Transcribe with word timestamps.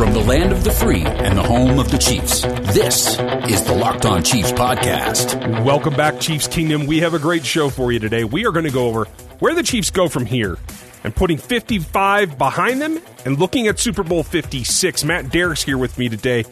From 0.00 0.14
the 0.14 0.20
land 0.20 0.50
of 0.50 0.64
the 0.64 0.70
free 0.70 1.02
and 1.02 1.36
the 1.36 1.42
home 1.42 1.78
of 1.78 1.90
the 1.90 1.98
Chiefs, 1.98 2.40
this 2.72 3.18
is 3.50 3.62
the 3.64 3.74
Locked 3.74 4.06
On 4.06 4.22
Chiefs 4.22 4.50
podcast. 4.50 5.62
Welcome 5.62 5.94
back, 5.94 6.18
Chiefs 6.18 6.48
Kingdom. 6.48 6.86
We 6.86 7.00
have 7.00 7.12
a 7.12 7.18
great 7.18 7.44
show 7.44 7.68
for 7.68 7.92
you 7.92 7.98
today. 7.98 8.24
We 8.24 8.46
are 8.46 8.50
going 8.50 8.64
to 8.64 8.70
go 8.70 8.88
over 8.88 9.04
where 9.40 9.54
the 9.54 9.62
Chiefs 9.62 9.90
go 9.90 10.08
from 10.08 10.24
here 10.24 10.56
and 11.04 11.14
putting 11.14 11.36
55 11.36 12.38
behind 12.38 12.80
them 12.80 12.98
and 13.26 13.38
looking 13.38 13.66
at 13.66 13.78
Super 13.78 14.02
Bowl 14.02 14.22
56. 14.22 15.04
Matt 15.04 15.30
Derrick's 15.30 15.64
here 15.64 15.76
with 15.76 15.98
me 15.98 16.08
today. 16.08 16.46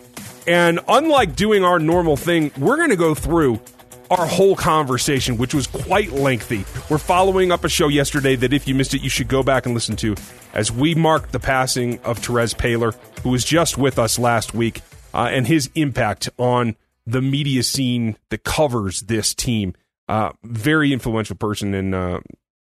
And 0.47 0.81
unlike 0.87 1.35
doing 1.35 1.65
our 1.65 1.79
normal 1.79 2.19
thing, 2.19 2.51
we're 2.59 2.77
going 2.77 2.91
to 2.91 2.97
go 2.97 3.15
through 3.15 3.61
our 4.11 4.27
whole 4.27 4.57
conversation, 4.57 5.37
which 5.37 5.55
was 5.55 5.67
quite 5.67 6.13
lengthy. 6.13 6.65
We're 6.91 6.99
following 6.99 7.53
up 7.53 7.65
a 7.65 7.69
show 7.69 7.89
yesterday 7.89 8.37
that 8.37 8.53
if 8.53 8.67
you 8.67 8.75
missed 8.75 8.95
it, 8.95 9.03
you 9.03 9.11
should 9.11 9.29
go 9.29 9.43
back 9.43 9.67
and 9.67 9.75
listen 9.75 9.97
to 9.97 10.15
as 10.55 10.73
we 10.73 10.95
marked 10.95 11.33
the 11.33 11.41
passing 11.41 11.99
of 12.01 12.19
Terez 12.21 12.55
Paylor, 12.55 12.95
who 13.23 13.31
was 13.31 13.45
just 13.45 13.77
with 13.77 13.99
us 13.99 14.19
last 14.19 14.55
week, 14.55 14.81
uh, 15.15 15.29
and 15.31 15.47
his 15.47 15.71
impact 15.75 16.29
on 16.39 16.77
the 17.07 17.23
media 17.23 17.63
scene 17.63 18.17
that 18.31 18.45
covers 18.45 19.03
this 19.03 19.35
team. 19.35 19.75
Uh, 20.09 20.33
very 20.43 20.93
influential 20.93 21.37
person, 21.37 21.75
and 21.75 21.95
uh, 21.95 22.21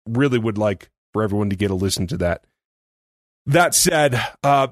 really 0.07 0.37
would 0.37 0.57
like 0.57 0.89
for 1.13 1.23
everyone 1.23 1.49
to 1.49 1.55
get 1.55 1.71
a 1.71 1.75
listen 1.75 2.07
to 2.07 2.17
that. 2.17 2.45
That 3.45 3.75
said, 3.75 4.21
uh, 4.43 4.67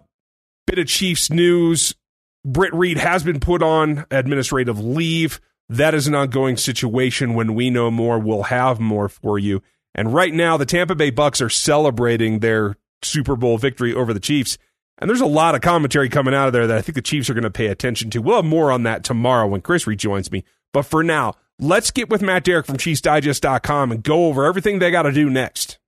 bit 0.67 0.79
of 0.79 0.87
Chiefs 0.87 1.29
news. 1.29 1.95
Britt 2.43 2.73
Reid 2.73 2.97
has 2.97 3.23
been 3.23 3.39
put 3.39 3.61
on 3.61 4.05
administrative 4.09 4.79
leave. 4.79 5.39
That 5.71 5.93
is 5.93 6.05
an 6.05 6.15
ongoing 6.15 6.57
situation. 6.57 7.33
When 7.33 7.55
we 7.55 7.69
know 7.69 7.89
more, 7.89 8.19
we'll 8.19 8.43
have 8.43 8.81
more 8.81 9.07
for 9.07 9.39
you. 9.39 9.63
And 9.95 10.13
right 10.13 10.33
now, 10.33 10.57
the 10.57 10.65
Tampa 10.65 10.95
Bay 10.95 11.11
Bucks 11.11 11.41
are 11.41 11.49
celebrating 11.49 12.39
their 12.39 12.75
Super 13.01 13.37
Bowl 13.37 13.57
victory 13.57 13.93
over 13.93 14.13
the 14.13 14.19
Chiefs. 14.19 14.57
And 14.97 15.09
there's 15.09 15.21
a 15.21 15.25
lot 15.25 15.55
of 15.55 15.61
commentary 15.61 16.09
coming 16.09 16.33
out 16.33 16.47
of 16.47 16.53
there 16.53 16.67
that 16.67 16.77
I 16.77 16.81
think 16.81 16.95
the 16.95 17.01
Chiefs 17.01 17.29
are 17.29 17.33
going 17.33 17.45
to 17.45 17.49
pay 17.49 17.67
attention 17.67 18.09
to. 18.09 18.21
We'll 18.21 18.35
have 18.35 18.45
more 18.45 18.69
on 18.69 18.83
that 18.83 19.05
tomorrow 19.05 19.47
when 19.47 19.61
Chris 19.61 19.87
rejoins 19.87 20.29
me. 20.29 20.43
But 20.73 20.83
for 20.83 21.03
now, 21.03 21.35
let's 21.57 21.89
get 21.89 22.09
with 22.09 22.21
Matt 22.21 22.43
Derrick 22.43 22.65
from 22.65 22.75
ChiefsDigest.com 22.75 23.93
and 23.93 24.03
go 24.03 24.25
over 24.25 24.43
everything 24.43 24.79
they 24.79 24.91
got 24.91 25.03
to 25.03 25.13
do 25.13 25.29
next. 25.29 25.79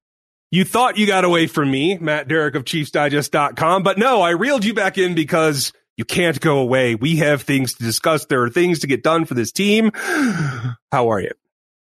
You 0.50 0.64
thought 0.64 0.98
you 0.98 1.06
got 1.06 1.26
away 1.26 1.48
from 1.48 1.70
me, 1.70 1.98
Matt 1.98 2.30
Derrick 2.30 2.56
of 2.56 2.64
ChiefsDigest.com, 2.64 3.84
but 3.84 3.98
no, 3.98 4.22
I 4.22 4.30
reeled 4.30 4.64
you 4.64 4.74
back 4.74 4.98
in 4.98 5.14
because 5.14 5.74
you 5.98 6.06
can't 6.06 6.40
go 6.40 6.60
away. 6.60 6.96
We 6.96 7.18
have 7.18 7.44
things 7.44 7.74
to 7.76 7.84
discuss. 7.84 8.26
There 8.26 8.44
are 8.44 8.50
things 8.50 8.80
to 8.80 8.88
get 8.88 9.04
done 9.04 9.26
for 9.26 9.34
this 9.34 9.52
team. 9.52 9.92
How 10.92 11.10
are 11.12 11.20
you? 11.20 11.32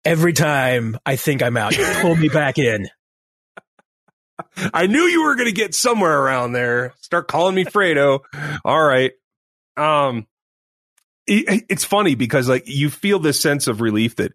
Every 0.05 0.33
time 0.33 0.98
I 1.06 1.17
think 1.17 1.42
I'm 1.42 1.56
out, 1.56 1.77
you 1.77 1.86
pull 2.01 2.17
me 2.17 2.28
back 2.28 2.59
in. 2.59 2.89
I 4.75 4.86
knew 4.86 5.03
you 5.03 5.25
were 5.25 5.36
going 5.36 5.48
to 5.48 5.53
get 5.53 5.75
somewhere 5.75 6.20
around 6.20 6.53
there. 6.53 6.95
Start 7.01 7.28
calling 7.28 7.55
me 7.55 7.64
Fredo. 7.64 8.20
All 8.64 8.83
right. 8.83 9.12
Um, 9.77 10.27
it, 11.27 11.64
it's 11.70 11.84
funny 11.84 12.14
because 12.14 12.48
like 12.48 12.64
you 12.67 12.91
feel 12.91 13.19
this 13.19 13.41
sense 13.41 13.67
of 13.67 13.81
relief 13.81 14.17
that 14.17 14.33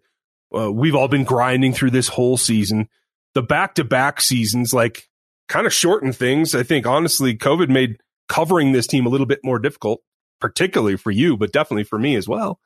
uh, 0.54 0.72
we've 0.72 0.96
all 0.96 1.06
been 1.06 1.22
grinding 1.22 1.72
through 1.72 1.90
this 1.90 2.08
whole 2.08 2.36
season. 2.36 2.88
The 3.34 3.42
back 3.42 3.76
to 3.76 3.84
back 3.84 4.20
seasons, 4.20 4.74
like 4.74 5.08
kind 5.48 5.66
of 5.66 5.72
shortened 5.72 6.16
things. 6.16 6.54
I 6.54 6.64
think 6.64 6.86
honestly, 6.86 7.36
COVID 7.36 7.68
made 7.68 7.98
covering 8.30 8.70
this 8.70 8.86
team 8.86 9.04
a 9.04 9.08
little 9.08 9.26
bit 9.26 9.40
more 9.42 9.58
difficult, 9.58 10.00
particularly 10.40 10.96
for 10.96 11.10
you, 11.10 11.36
but 11.36 11.52
definitely 11.52 11.82
for 11.82 11.98
me 11.98 12.14
as 12.14 12.28
well. 12.28 12.60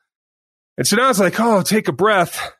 And 0.77 0.85
so 0.85 0.95
now 0.95 1.09
it's 1.09 1.19
like, 1.19 1.39
oh, 1.39 1.63
take 1.63 1.87
a 1.87 1.91
breath. 1.91 2.53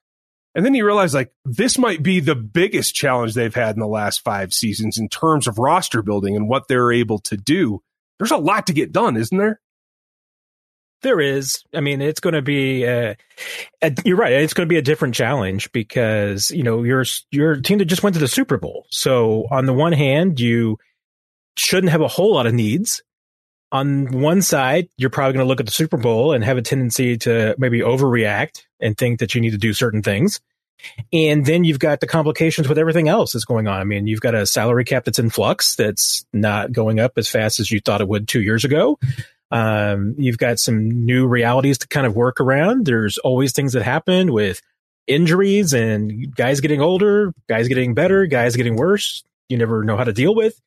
And 0.56 0.66
then 0.66 0.74
you 0.74 0.86
realize 0.86 1.14
like 1.14 1.32
this 1.44 1.78
might 1.78 2.02
be 2.02 2.20
the 2.20 2.36
biggest 2.36 2.96
challenge 2.96 3.34
they've 3.34 3.54
had 3.54 3.76
in 3.76 3.80
the 3.80 3.88
last 3.88 4.22
five 4.24 4.54
seasons 4.54 4.98
in 4.98 5.08
terms 5.08 5.48
of 5.48 5.60
roster 5.60 6.02
building 6.02 6.36
and 6.36 6.50
what 6.50 6.68
they're 6.68 6.92
able 6.92 7.20
to 7.20 7.38
do. 7.38 7.82
There's 8.18 8.32
a 8.32 8.38
lot 8.38 8.68
to 8.68 8.74
get 8.74 8.92
done, 8.92 9.18
isn't 9.18 9.38
there? 9.38 9.60
There 11.02 11.20
is. 11.20 11.62
I 11.76 11.82
mean, 11.82 12.02
it's 12.02 12.22
going 12.22 12.34
to 12.34 12.42
be. 12.42 12.88
Uh, 12.88 13.14
a, 13.84 13.94
you're 14.06 14.18
right. 14.18 14.32
It's 14.32 14.54
going 14.54 14.68
to 14.68 14.74
be 14.74 14.80
a 14.80 14.82
different 14.82 15.14
challenge 15.14 15.72
because 15.72 16.50
you 16.50 16.64
know 16.64 16.84
you're 16.84 17.04
a 17.52 17.62
team 17.62 17.78
that 17.78 17.86
just 17.86 18.02
went 18.02 18.16
to 18.16 18.20
the 18.20 18.28
Super 18.28 18.58
Bowl. 18.58 18.88
So 18.90 19.46
on 19.52 19.68
the 19.68 19.74
one 19.74 19.92
hand, 19.92 20.40
you 20.40 20.80
shouldn't 21.58 21.92
have 21.92 22.02
a 22.02 22.08
whole 22.08 22.34
lot 22.34 22.48
of 22.48 22.54
needs. 22.54 23.02
On 23.72 24.22
one 24.22 24.42
side, 24.42 24.88
you're 24.98 25.10
probably 25.10 25.34
going 25.34 25.46
to 25.46 25.48
look 25.48 25.60
at 25.60 25.66
the 25.66 25.72
Super 25.72 25.98
Bowl 25.98 26.34
and 26.34 26.44
have 26.44 26.58
a 26.58 26.62
tendency 26.62 27.18
to 27.18 27.56
maybe 27.58 27.80
overreact 27.80 28.64
and 28.80 28.98
think 28.98 29.20
that 29.20 29.36
you 29.36 29.42
need 29.42 29.52
to 29.52 29.58
do 29.58 29.74
certain 29.74 30.02
things. 30.02 30.40
And 31.12 31.46
then 31.46 31.64
you've 31.64 31.80
got 31.80 32.00
the 32.00 32.08
complications 32.08 32.70
with 32.70 32.78
everything 32.78 33.10
else 33.10 33.34
that's 33.34 33.46
going 33.46 33.68
on. 33.68 33.80
I 33.80 33.84
mean, 33.84 34.08
you've 34.08 34.22
got 34.22 34.36
a 34.36 34.46
salary 34.46 34.86
cap 34.86 35.06
that's 35.06 35.20
in 35.20 35.30
flux 35.30 35.76
that's 35.76 36.26
not 36.32 36.72
going 36.72 37.00
up 37.00 37.14
as 37.18 37.28
fast 37.28 37.60
as 37.60 37.72
you 37.72 37.80
thought 37.80 38.02
it 38.02 38.08
would 38.08 38.28
two 38.28 38.42
years 38.42 38.64
ago. 38.64 39.00
Um, 39.52 40.16
you've 40.18 40.38
got 40.38 40.60
some 40.60 41.06
new 41.06 41.28
realities 41.28 41.78
to 41.80 41.88
kind 41.88 42.06
of 42.06 42.16
work 42.16 42.40
around. 42.40 42.86
There's 42.86 43.18
always 43.20 43.52
things 43.52 43.74
that 43.74 43.84
happen 43.84 44.32
with 44.32 44.62
injuries 45.08 45.74
and 45.74 46.36
guys 46.36 46.62
getting 46.62 46.82
older, 46.82 47.34
guys 47.48 47.68
getting 47.68 47.94
better, 47.94 48.26
guys 48.26 48.56
getting 48.56 48.76
worse. 48.76 49.24
You 49.50 49.58
never 49.58 49.84
know 49.84 49.98
how 49.98 50.04
to 50.04 50.14
deal 50.14 50.36
with. 50.36 50.60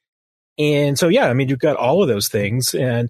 And 0.58 0.98
so, 0.98 1.08
yeah, 1.08 1.28
I 1.28 1.34
mean, 1.34 1.48
you've 1.48 1.58
got 1.58 1.76
all 1.76 2.02
of 2.02 2.08
those 2.08 2.28
things. 2.28 2.74
And, 2.74 3.08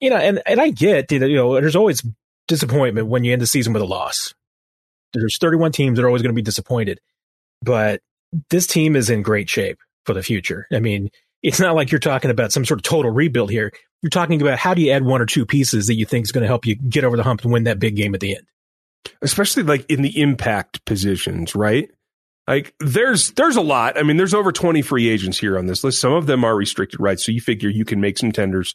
you 0.00 0.10
know, 0.10 0.16
and, 0.16 0.42
and 0.46 0.60
I 0.60 0.70
get 0.70 1.08
that, 1.08 1.28
you 1.28 1.36
know, 1.36 1.54
there's 1.54 1.76
always 1.76 2.04
disappointment 2.48 3.06
when 3.06 3.24
you 3.24 3.32
end 3.32 3.42
the 3.42 3.46
season 3.46 3.72
with 3.72 3.82
a 3.82 3.86
loss. 3.86 4.34
There's 5.12 5.38
31 5.38 5.72
teams 5.72 5.96
that 5.96 6.04
are 6.04 6.08
always 6.08 6.22
going 6.22 6.34
to 6.34 6.36
be 6.36 6.42
disappointed. 6.42 7.00
But 7.62 8.00
this 8.48 8.66
team 8.66 8.96
is 8.96 9.10
in 9.10 9.22
great 9.22 9.48
shape 9.48 9.78
for 10.06 10.14
the 10.14 10.22
future. 10.22 10.66
I 10.72 10.80
mean, 10.80 11.10
it's 11.42 11.60
not 11.60 11.74
like 11.74 11.90
you're 11.90 11.98
talking 11.98 12.30
about 12.30 12.52
some 12.52 12.64
sort 12.64 12.80
of 12.80 12.82
total 12.82 13.10
rebuild 13.10 13.50
here. 13.50 13.72
You're 14.02 14.10
talking 14.10 14.40
about 14.40 14.58
how 14.58 14.74
do 14.74 14.82
you 14.82 14.92
add 14.92 15.04
one 15.04 15.20
or 15.20 15.26
two 15.26 15.46
pieces 15.46 15.86
that 15.86 15.94
you 15.94 16.06
think 16.06 16.24
is 16.24 16.32
going 16.32 16.42
to 16.42 16.48
help 16.48 16.66
you 16.66 16.74
get 16.74 17.04
over 17.04 17.16
the 17.16 17.22
hump 17.22 17.42
and 17.42 17.52
win 17.52 17.64
that 17.64 17.78
big 17.78 17.96
game 17.96 18.14
at 18.14 18.20
the 18.20 18.36
end. 18.36 18.46
Especially 19.22 19.62
like 19.62 19.86
in 19.90 20.02
the 20.02 20.20
impact 20.20 20.84
positions, 20.84 21.54
right? 21.54 21.90
Like 22.46 22.74
there's 22.80 23.32
there's 23.32 23.56
a 23.56 23.60
lot. 23.60 23.98
I 23.98 24.02
mean, 24.02 24.16
there's 24.16 24.34
over 24.34 24.52
20 24.52 24.82
free 24.82 25.08
agents 25.08 25.38
here 25.38 25.58
on 25.58 25.66
this 25.66 25.84
list. 25.84 26.00
Some 26.00 26.12
of 26.12 26.26
them 26.26 26.44
are 26.44 26.56
restricted 26.56 27.00
rights, 27.00 27.24
so 27.24 27.32
you 27.32 27.40
figure 27.40 27.68
you 27.68 27.84
can 27.84 28.00
make 28.00 28.18
some 28.18 28.32
tenders 28.32 28.74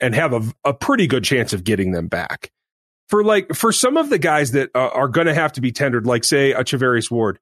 and 0.00 0.14
have 0.14 0.32
a, 0.32 0.42
a 0.64 0.74
pretty 0.74 1.06
good 1.06 1.24
chance 1.24 1.52
of 1.52 1.64
getting 1.64 1.92
them 1.92 2.08
back. 2.08 2.50
For 3.08 3.22
like 3.22 3.54
for 3.54 3.72
some 3.72 3.96
of 3.96 4.10
the 4.10 4.18
guys 4.18 4.52
that 4.52 4.70
uh, 4.74 4.88
are 4.88 5.08
going 5.08 5.26
to 5.26 5.34
have 5.34 5.52
to 5.52 5.60
be 5.60 5.72
tendered, 5.72 6.06
like 6.06 6.24
say 6.24 6.52
a 6.52 6.64
Charvarius 6.64 7.10
Ward, 7.10 7.38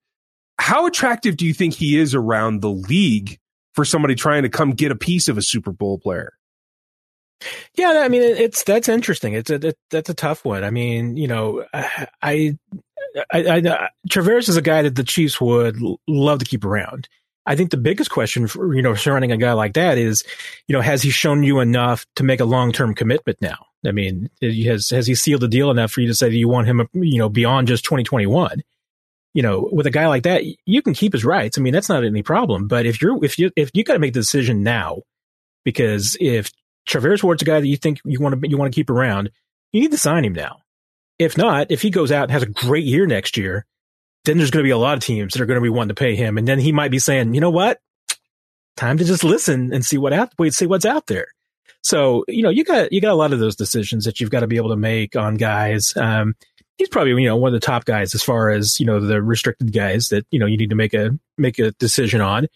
how 0.58 0.86
attractive 0.86 1.36
do 1.36 1.46
you 1.46 1.54
think 1.54 1.74
he 1.74 1.98
is 1.98 2.14
around 2.14 2.60
the 2.60 2.70
league 2.70 3.38
for 3.74 3.84
somebody 3.84 4.14
trying 4.14 4.42
to 4.42 4.48
come 4.48 4.72
get 4.72 4.92
a 4.92 4.96
piece 4.96 5.28
of 5.28 5.38
a 5.38 5.42
Super 5.42 5.72
Bowl 5.72 5.98
player? 5.98 6.34
Yeah, 7.74 8.02
I 8.04 8.08
mean 8.08 8.22
it's 8.22 8.64
that's 8.64 8.88
interesting. 8.88 9.34
It's 9.34 9.50
a 9.50 9.74
that's 9.90 10.10
a 10.10 10.14
tough 10.14 10.44
one. 10.44 10.62
I 10.62 10.70
mean, 10.70 11.16
you 11.16 11.26
know, 11.28 11.64
I 12.22 12.58
I, 13.32 13.38
I, 13.40 13.88
Charvarius 14.08 14.48
is 14.48 14.56
a 14.56 14.62
guy 14.62 14.82
that 14.82 14.94
the 14.94 15.04
Chiefs 15.04 15.40
would 15.40 15.78
love 16.08 16.38
to 16.38 16.44
keep 16.44 16.64
around. 16.64 17.08
I 17.44 17.56
think 17.56 17.70
the 17.70 17.76
biggest 17.76 18.10
question 18.10 18.46
for, 18.46 18.74
you 18.74 18.82
know, 18.82 18.94
surrounding 18.94 19.32
a 19.32 19.36
guy 19.36 19.52
like 19.52 19.74
that 19.74 19.98
is, 19.98 20.22
you 20.68 20.72
know, 20.72 20.80
has 20.80 21.02
he 21.02 21.10
shown 21.10 21.42
you 21.42 21.58
enough 21.60 22.06
to 22.16 22.22
make 22.22 22.40
a 22.40 22.44
long-term 22.44 22.94
commitment 22.94 23.38
now? 23.40 23.66
I 23.84 23.90
mean, 23.90 24.30
eh, 24.40 24.64
has, 24.64 24.90
has 24.90 25.08
he 25.08 25.14
sealed 25.16 25.40
the 25.40 25.48
deal 25.48 25.70
enough 25.70 25.90
for 25.90 26.00
you 26.00 26.06
to 26.06 26.14
say 26.14 26.28
that 26.28 26.36
you 26.36 26.48
want 26.48 26.68
him, 26.68 26.86
you 26.92 27.18
know, 27.18 27.28
beyond 27.28 27.66
just 27.66 27.84
2021? 27.84 28.62
You 29.34 29.42
know, 29.42 29.68
with 29.72 29.86
a 29.86 29.90
guy 29.90 30.06
like 30.06 30.22
that, 30.22 30.44
you 30.66 30.82
can 30.82 30.94
keep 30.94 31.14
his 31.14 31.24
rights. 31.24 31.58
I 31.58 31.62
mean, 31.62 31.72
that's 31.72 31.88
not 31.88 32.04
any 32.04 32.22
problem. 32.22 32.68
But 32.68 32.86
if 32.86 33.02
you're, 33.02 33.22
if 33.24 33.38
you, 33.38 33.50
if 33.56 33.70
you 33.74 33.82
got 33.82 33.94
to 33.94 33.98
make 33.98 34.12
the 34.12 34.20
decision 34.20 34.62
now, 34.62 35.02
because 35.64 36.16
if 36.20 36.50
Charvarius 36.88 37.22
Ward's 37.22 37.42
a 37.42 37.44
guy 37.44 37.60
that 37.60 37.66
you 37.66 37.76
think 37.76 38.00
you 38.04 38.20
want 38.20 38.40
to, 38.40 38.48
you 38.48 38.56
want 38.56 38.72
to 38.72 38.74
keep 38.74 38.90
around, 38.90 39.30
you 39.72 39.80
need 39.80 39.92
to 39.92 39.98
sign 39.98 40.24
him 40.24 40.32
now. 40.32 40.58
If 41.18 41.36
not, 41.36 41.70
if 41.70 41.82
he 41.82 41.90
goes 41.90 42.10
out 42.10 42.24
and 42.24 42.32
has 42.32 42.42
a 42.42 42.46
great 42.46 42.84
year 42.84 43.06
next 43.06 43.36
year, 43.36 43.66
then 44.24 44.38
there's 44.38 44.50
going 44.50 44.62
to 44.62 44.66
be 44.66 44.72
a 44.72 44.78
lot 44.78 44.96
of 44.96 45.04
teams 45.04 45.32
that 45.32 45.42
are 45.42 45.46
going 45.46 45.58
to 45.58 45.62
be 45.62 45.68
wanting 45.68 45.88
to 45.88 45.94
pay 45.94 46.16
him. 46.16 46.38
And 46.38 46.46
then 46.46 46.58
he 46.58 46.72
might 46.72 46.90
be 46.90 46.98
saying, 46.98 47.34
you 47.34 47.40
know 47.40 47.50
what? 47.50 47.80
Time 48.76 48.98
to 48.98 49.04
just 49.04 49.24
listen 49.24 49.72
and 49.72 49.84
see 49.84 49.98
what 49.98 50.12
out, 50.12 50.32
wait, 50.38 50.54
see 50.54 50.66
what's 50.66 50.86
out 50.86 51.06
there. 51.06 51.28
So, 51.82 52.24
you 52.28 52.42
know, 52.42 52.50
you 52.50 52.64
got, 52.64 52.92
you 52.92 53.00
got 53.00 53.12
a 53.12 53.16
lot 53.16 53.32
of 53.32 53.40
those 53.40 53.56
decisions 53.56 54.04
that 54.04 54.20
you've 54.20 54.30
got 54.30 54.40
to 54.40 54.46
be 54.46 54.56
able 54.56 54.70
to 54.70 54.76
make 54.76 55.16
on 55.16 55.36
guys. 55.36 55.96
Um, 55.96 56.34
he's 56.78 56.88
probably, 56.88 57.20
you 57.20 57.28
know, 57.28 57.36
one 57.36 57.54
of 57.54 57.60
the 57.60 57.64
top 57.64 57.84
guys 57.84 58.14
as 58.14 58.22
far 58.22 58.50
as, 58.50 58.78
you 58.78 58.86
know, 58.86 59.00
the 59.00 59.20
restricted 59.20 59.72
guys 59.72 60.08
that, 60.08 60.26
you 60.30 60.38
know, 60.38 60.46
you 60.46 60.56
need 60.56 60.70
to 60.70 60.76
make 60.76 60.94
a, 60.94 61.10
make 61.36 61.58
a 61.58 61.72
decision 61.72 62.20
on. 62.20 62.46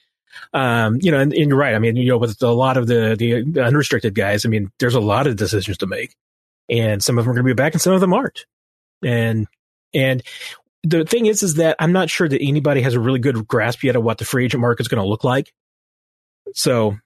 Um, 0.52 0.98
you 1.00 1.10
know, 1.10 1.18
and, 1.18 1.32
and 1.32 1.48
you're 1.48 1.58
right. 1.58 1.74
I 1.74 1.78
mean, 1.78 1.96
you 1.96 2.08
know, 2.08 2.18
with 2.18 2.40
a 2.42 2.52
lot 2.52 2.76
of 2.76 2.86
the, 2.86 3.16
the 3.18 3.60
unrestricted 3.60 4.14
guys, 4.14 4.46
I 4.46 4.48
mean, 4.48 4.70
there's 4.78 4.94
a 4.94 5.00
lot 5.00 5.26
of 5.26 5.36
decisions 5.36 5.78
to 5.78 5.86
make 5.86 6.14
and 6.68 7.02
some 7.02 7.18
of 7.18 7.24
them 7.24 7.30
are 7.30 7.34
going 7.34 7.44
to 7.46 7.54
be 7.54 7.54
back 7.54 7.74
and 7.74 7.82
some 7.82 7.92
of 7.92 8.00
them 8.00 8.12
aren't. 8.12 8.46
And 9.04 9.46
and 9.94 10.22
the 10.82 11.04
thing 11.04 11.26
is, 11.26 11.42
is 11.42 11.54
that 11.54 11.76
I'm 11.78 11.92
not 11.92 12.10
sure 12.10 12.28
that 12.28 12.42
anybody 12.42 12.80
has 12.82 12.94
a 12.94 13.00
really 13.00 13.18
good 13.18 13.46
grasp 13.46 13.82
yet 13.82 13.96
of 13.96 14.02
what 14.02 14.18
the 14.18 14.24
free 14.24 14.44
agent 14.44 14.60
market 14.60 14.82
is 14.82 14.88
going 14.88 15.02
to 15.02 15.08
look 15.08 15.24
like. 15.24 15.52
So, 16.54 16.96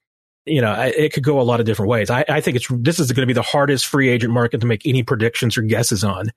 you 0.44 0.60
know, 0.60 0.72
it 0.74 1.12
could 1.12 1.22
go 1.22 1.40
a 1.40 1.42
lot 1.42 1.60
of 1.60 1.66
different 1.66 1.90
ways. 1.90 2.10
I, 2.10 2.24
I 2.28 2.40
think 2.40 2.56
it's 2.56 2.66
this 2.70 2.98
is 2.98 3.12
going 3.12 3.22
to 3.22 3.26
be 3.26 3.34
the 3.34 3.42
hardest 3.42 3.86
free 3.86 4.08
agent 4.08 4.32
market 4.32 4.60
to 4.60 4.66
make 4.66 4.86
any 4.86 5.02
predictions 5.02 5.56
or 5.56 5.62
guesses 5.62 6.04
on, 6.04 6.30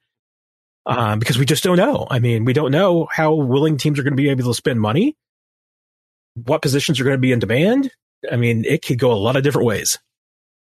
um, 0.86 1.20
because 1.20 1.38
we 1.38 1.46
just 1.46 1.64
don't 1.64 1.78
know. 1.78 2.08
I 2.10 2.20
mean, 2.20 2.46
we 2.46 2.54
don't 2.54 2.72
know 2.72 3.08
how 3.12 3.34
willing 3.34 3.78
teams 3.78 4.00
are 4.00 4.04
going 4.04 4.14
to 4.14 4.22
be 4.22 4.30
able 4.30 4.46
to 4.46 4.54
spend 4.54 4.80
money, 4.80 5.16
what 6.36 6.62
positions 6.62 7.00
are 7.00 7.04
going 7.04 7.16
to 7.16 7.22
be 7.22 7.32
in 7.32 7.40
demand. 7.40 7.92
I 8.32 8.38
mean, 8.38 8.66
it 8.66 8.84
could 8.84 9.00
go 9.00 9.12
a 9.12 9.16
lot 9.16 9.36
of 9.36 9.44
different 9.44 9.68
ways. 9.68 10.00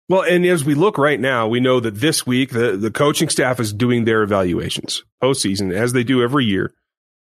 Well, 0.09 0.21
and 0.21 0.45
as 0.45 0.63
we 0.63 0.73
look 0.73 0.97
right 0.97 1.19
now, 1.19 1.47
we 1.47 1.59
know 1.59 1.79
that 1.79 1.95
this 1.95 2.25
week 2.25 2.51
the, 2.51 2.77
the 2.77 2.91
coaching 2.91 3.27
staff 3.27 3.59
is 3.59 3.73
doing 3.73 4.05
their 4.05 4.23
evaluations 4.23 5.03
postseason 5.21 5.73
as 5.73 5.93
they 5.93 6.03
do 6.03 6.21
every 6.21 6.45
year 6.45 6.73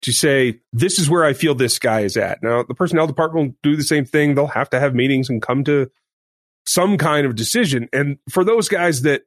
to 0.01 0.11
say, 0.11 0.59
this 0.73 0.97
is 0.97 1.09
where 1.09 1.23
I 1.23 1.33
feel 1.33 1.53
this 1.53 1.77
guy 1.77 2.01
is 2.01 2.17
at. 2.17 2.41
Now, 2.41 2.63
the 2.63 2.73
personnel 2.73 3.05
department 3.05 3.45
will 3.45 3.55
do 3.61 3.75
the 3.75 3.83
same 3.83 4.05
thing. 4.05 4.33
They'll 4.33 4.47
have 4.47 4.69
to 4.71 4.79
have 4.79 4.95
meetings 4.95 5.29
and 5.29 5.41
come 5.41 5.63
to 5.65 5.91
some 6.65 6.97
kind 6.97 7.27
of 7.27 7.35
decision. 7.35 7.87
And 7.93 8.17
for 8.29 8.43
those 8.43 8.67
guys 8.67 9.03
that 9.03 9.23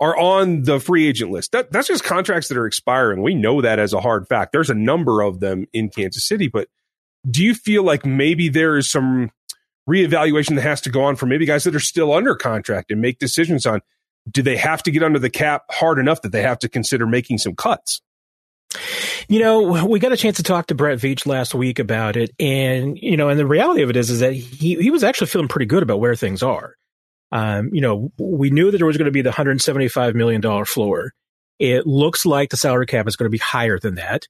are 0.00 0.16
on 0.16 0.62
the 0.62 0.80
free 0.80 1.06
agent 1.06 1.30
list, 1.30 1.52
that, 1.52 1.70
that's 1.70 1.88
just 1.88 2.04
contracts 2.04 2.48
that 2.48 2.56
are 2.56 2.66
expiring. 2.66 3.22
We 3.22 3.34
know 3.34 3.60
that 3.60 3.78
as 3.78 3.92
a 3.92 4.00
hard 4.00 4.26
fact. 4.26 4.52
There's 4.52 4.70
a 4.70 4.74
number 4.74 5.20
of 5.20 5.40
them 5.40 5.66
in 5.74 5.90
Kansas 5.90 6.26
City, 6.26 6.48
but 6.48 6.68
do 7.28 7.44
you 7.44 7.54
feel 7.54 7.82
like 7.82 8.06
maybe 8.06 8.48
there 8.48 8.76
is 8.76 8.90
some 8.90 9.30
reevaluation 9.88 10.56
that 10.56 10.62
has 10.62 10.80
to 10.82 10.90
go 10.90 11.04
on 11.04 11.16
for 11.16 11.26
maybe 11.26 11.46
guys 11.46 11.64
that 11.64 11.74
are 11.74 11.80
still 11.80 12.12
under 12.12 12.34
contract 12.34 12.90
and 12.90 13.00
make 13.00 13.18
decisions 13.18 13.66
on 13.66 13.80
do 14.30 14.42
they 14.42 14.56
have 14.56 14.82
to 14.82 14.90
get 14.90 15.02
under 15.02 15.18
the 15.18 15.30
cap 15.30 15.64
hard 15.70 15.98
enough 15.98 16.22
that 16.22 16.32
they 16.32 16.42
have 16.42 16.58
to 16.58 16.68
consider 16.68 17.06
making 17.06 17.38
some 17.38 17.54
cuts? 17.54 18.00
You 19.28 19.40
know, 19.40 19.86
we 19.86 20.00
got 20.00 20.12
a 20.12 20.16
chance 20.16 20.36
to 20.36 20.42
talk 20.42 20.66
to 20.66 20.74
Brett 20.74 20.98
Veach 20.98 21.26
last 21.26 21.54
week 21.54 21.78
about 21.78 22.16
it, 22.16 22.30
and 22.38 22.98
you 22.98 23.16
know, 23.16 23.28
and 23.28 23.38
the 23.38 23.46
reality 23.46 23.82
of 23.82 23.90
it 23.90 23.96
is, 23.96 24.10
is 24.10 24.20
that 24.20 24.32
he 24.32 24.74
he 24.74 24.90
was 24.90 25.02
actually 25.04 25.28
feeling 25.28 25.48
pretty 25.48 25.66
good 25.66 25.82
about 25.82 26.00
where 26.00 26.14
things 26.14 26.42
are. 26.42 26.74
Um, 27.32 27.70
you 27.72 27.80
know, 27.80 28.12
we 28.18 28.50
knew 28.50 28.70
that 28.70 28.76
there 28.76 28.86
was 28.86 28.96
going 28.96 29.06
to 29.06 29.12
be 29.12 29.22
the 29.22 29.30
175 29.30 30.14
million 30.14 30.40
dollar 30.40 30.64
floor. 30.64 31.12
It 31.58 31.86
looks 31.86 32.26
like 32.26 32.50
the 32.50 32.56
salary 32.56 32.86
cap 32.86 33.08
is 33.08 33.16
going 33.16 33.26
to 33.26 33.30
be 33.30 33.38
higher 33.38 33.78
than 33.78 33.94
that. 33.94 34.26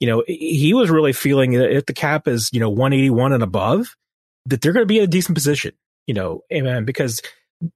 You 0.00 0.06
know, 0.06 0.24
he 0.26 0.74
was 0.74 0.90
really 0.90 1.12
feeling 1.12 1.52
that 1.52 1.74
if 1.74 1.86
the 1.86 1.92
cap 1.92 2.28
is 2.28 2.50
you 2.52 2.60
know 2.60 2.70
181 2.70 3.32
and 3.32 3.42
above, 3.42 3.96
that 4.46 4.60
they're 4.60 4.72
going 4.72 4.82
to 4.82 4.86
be 4.86 4.98
in 4.98 5.04
a 5.04 5.08
decent 5.08 5.36
position, 5.36 5.72
you 6.06 6.14
know, 6.14 6.42
and 6.50 6.86
because 6.86 7.20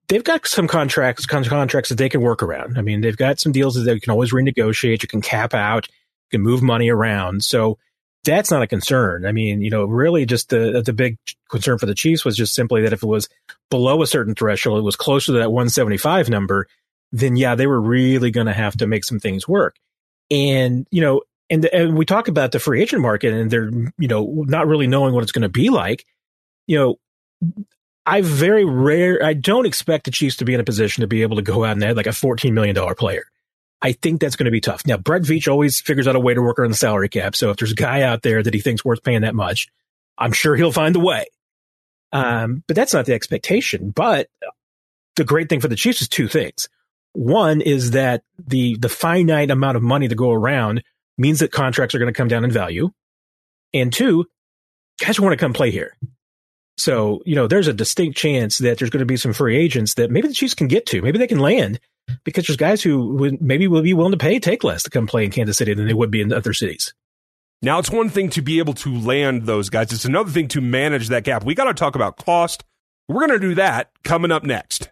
they've 0.08 0.24
got 0.24 0.46
some 0.46 0.68
contracts, 0.68 1.26
contracts 1.26 1.88
that 1.88 1.98
they 1.98 2.08
can 2.08 2.20
work 2.20 2.42
around. 2.42 2.78
I 2.78 2.82
mean, 2.82 3.00
they've 3.00 3.16
got 3.16 3.40
some 3.40 3.52
deals 3.52 3.74
that 3.74 3.82
they 3.82 3.98
can 3.98 4.12
always 4.12 4.32
renegotiate. 4.32 5.02
You 5.02 5.08
can 5.08 5.22
cap 5.22 5.54
out, 5.54 5.88
you 5.88 6.38
can 6.38 6.42
move 6.42 6.62
money 6.62 6.88
around. 6.88 7.44
So 7.44 7.78
that's 8.24 8.50
not 8.50 8.62
a 8.62 8.66
concern. 8.66 9.26
I 9.26 9.32
mean, 9.32 9.62
you 9.62 9.70
know, 9.70 9.84
really 9.84 10.26
just 10.26 10.50
the, 10.50 10.82
the 10.84 10.92
big 10.92 11.18
concern 11.50 11.78
for 11.78 11.86
the 11.86 11.94
Chiefs 11.94 12.24
was 12.24 12.36
just 12.36 12.54
simply 12.54 12.82
that 12.82 12.92
if 12.92 13.02
it 13.02 13.06
was 13.06 13.28
below 13.70 14.02
a 14.02 14.06
certain 14.06 14.34
threshold, 14.34 14.78
it 14.78 14.82
was 14.82 14.96
closer 14.96 15.32
to 15.32 15.38
that 15.38 15.50
175 15.50 16.28
number, 16.28 16.68
then 17.10 17.36
yeah, 17.36 17.54
they 17.54 17.66
were 17.66 17.80
really 17.80 18.30
going 18.30 18.46
to 18.46 18.52
have 18.52 18.76
to 18.76 18.86
make 18.86 19.04
some 19.04 19.18
things 19.18 19.48
work. 19.48 19.76
And, 20.30 20.86
you 20.90 21.00
know, 21.00 21.22
and, 21.52 21.64
and 21.66 21.96
we 21.96 22.04
talk 22.04 22.26
about 22.26 22.50
the 22.50 22.58
free 22.58 22.82
agent 22.82 23.02
market 23.02 23.32
and 23.32 23.50
they're, 23.50 23.70
you 23.98 24.08
know, 24.08 24.44
not 24.48 24.66
really 24.66 24.88
knowing 24.88 25.14
what 25.14 25.22
it's 25.22 25.32
going 25.32 25.42
to 25.42 25.48
be 25.48 25.70
like 25.70 26.04
you 26.66 26.78
know, 26.78 27.54
I 28.06 28.20
very 28.22 28.64
rare, 28.64 29.22
I 29.22 29.34
don't 29.34 29.66
expect 29.66 30.04
the 30.04 30.10
Chiefs 30.10 30.36
to 30.36 30.44
be 30.44 30.54
in 30.54 30.60
a 30.60 30.64
position 30.64 31.02
to 31.02 31.06
be 31.06 31.22
able 31.22 31.36
to 31.36 31.42
go 31.42 31.64
out 31.64 31.72
and 31.72 31.84
add 31.84 31.96
like 31.96 32.06
a 32.06 32.10
$14 32.10 32.52
million 32.52 32.74
player. 32.94 33.24
I 33.80 33.92
think 33.92 34.20
that's 34.20 34.36
going 34.36 34.44
to 34.44 34.52
be 34.52 34.60
tough. 34.60 34.86
Now, 34.86 34.96
Brett 34.96 35.22
Veach 35.22 35.50
always 35.50 35.80
figures 35.80 36.06
out 36.06 36.14
a 36.14 36.20
way 36.20 36.34
to 36.34 36.42
work 36.42 36.58
around 36.58 36.70
the 36.70 36.76
salary 36.76 37.08
cap. 37.08 37.34
So 37.34 37.50
if 37.50 37.56
there's 37.56 37.72
a 37.72 37.76
guy 37.76 38.02
out 38.02 38.22
there 38.22 38.42
that 38.42 38.54
he 38.54 38.60
thinks 38.60 38.84
worth 38.84 39.02
paying 39.02 39.22
that 39.22 39.34
much, 39.34 39.68
I'm 40.16 40.32
sure 40.32 40.54
he'll 40.54 40.72
find 40.72 40.94
a 40.94 41.00
way. 41.00 41.26
Um, 42.12 42.62
but 42.66 42.76
that's 42.76 42.94
not 42.94 43.06
the 43.06 43.14
expectation. 43.14 43.90
But 43.90 44.28
the 45.16 45.24
great 45.24 45.48
thing 45.48 45.60
for 45.60 45.68
the 45.68 45.76
Chiefs 45.76 46.02
is 46.02 46.08
two 46.08 46.28
things. 46.28 46.68
One 47.12 47.60
is 47.60 47.90
that 47.90 48.22
the 48.38 48.76
the 48.78 48.88
finite 48.88 49.50
amount 49.50 49.76
of 49.76 49.82
money 49.82 50.08
to 50.08 50.14
go 50.14 50.30
around 50.30 50.82
means 51.18 51.40
that 51.40 51.52
contracts 51.52 51.94
are 51.94 51.98
going 51.98 52.12
to 52.12 52.16
come 52.16 52.28
down 52.28 52.44
in 52.44 52.50
value. 52.50 52.90
And 53.74 53.92
two, 53.92 54.26
guys 55.00 55.20
want 55.20 55.32
to 55.32 55.36
come 55.36 55.52
play 55.52 55.70
here. 55.70 55.96
So, 56.78 57.22
you 57.26 57.34
know, 57.34 57.46
there's 57.46 57.68
a 57.68 57.72
distinct 57.72 58.16
chance 58.16 58.58
that 58.58 58.78
there's 58.78 58.90
going 58.90 59.00
to 59.00 59.06
be 59.06 59.16
some 59.16 59.32
free 59.32 59.56
agents 59.56 59.94
that 59.94 60.10
maybe 60.10 60.28
the 60.28 60.34
Chiefs 60.34 60.54
can 60.54 60.68
get 60.68 60.86
to. 60.86 61.02
Maybe 61.02 61.18
they 61.18 61.26
can 61.26 61.38
land 61.38 61.78
because 62.24 62.46
there's 62.46 62.56
guys 62.56 62.82
who 62.82 63.14
would 63.14 63.42
maybe 63.42 63.68
will 63.68 63.82
be 63.82 63.94
willing 63.94 64.12
to 64.12 64.18
pay 64.18 64.38
take 64.38 64.64
less 64.64 64.82
to 64.84 64.90
come 64.90 65.06
play 65.06 65.24
in 65.24 65.30
Kansas 65.30 65.56
City 65.56 65.74
than 65.74 65.86
they 65.86 65.94
would 65.94 66.10
be 66.10 66.20
in 66.20 66.32
other 66.32 66.52
cities. 66.52 66.94
Now, 67.60 67.78
it's 67.78 67.90
one 67.90 68.08
thing 68.08 68.28
to 68.30 68.42
be 68.42 68.58
able 68.58 68.74
to 68.74 68.92
land 68.92 69.46
those 69.46 69.70
guys. 69.70 69.92
It's 69.92 70.04
another 70.04 70.30
thing 70.30 70.48
to 70.48 70.60
manage 70.60 71.08
that 71.08 71.24
gap. 71.24 71.44
We 71.44 71.54
got 71.54 71.64
to 71.64 71.74
talk 71.74 71.94
about 71.94 72.16
cost. 72.16 72.64
We're 73.08 73.26
going 73.26 73.40
to 73.40 73.48
do 73.48 73.54
that 73.54 73.90
coming 74.02 74.32
up 74.32 74.42
next. 74.42 74.90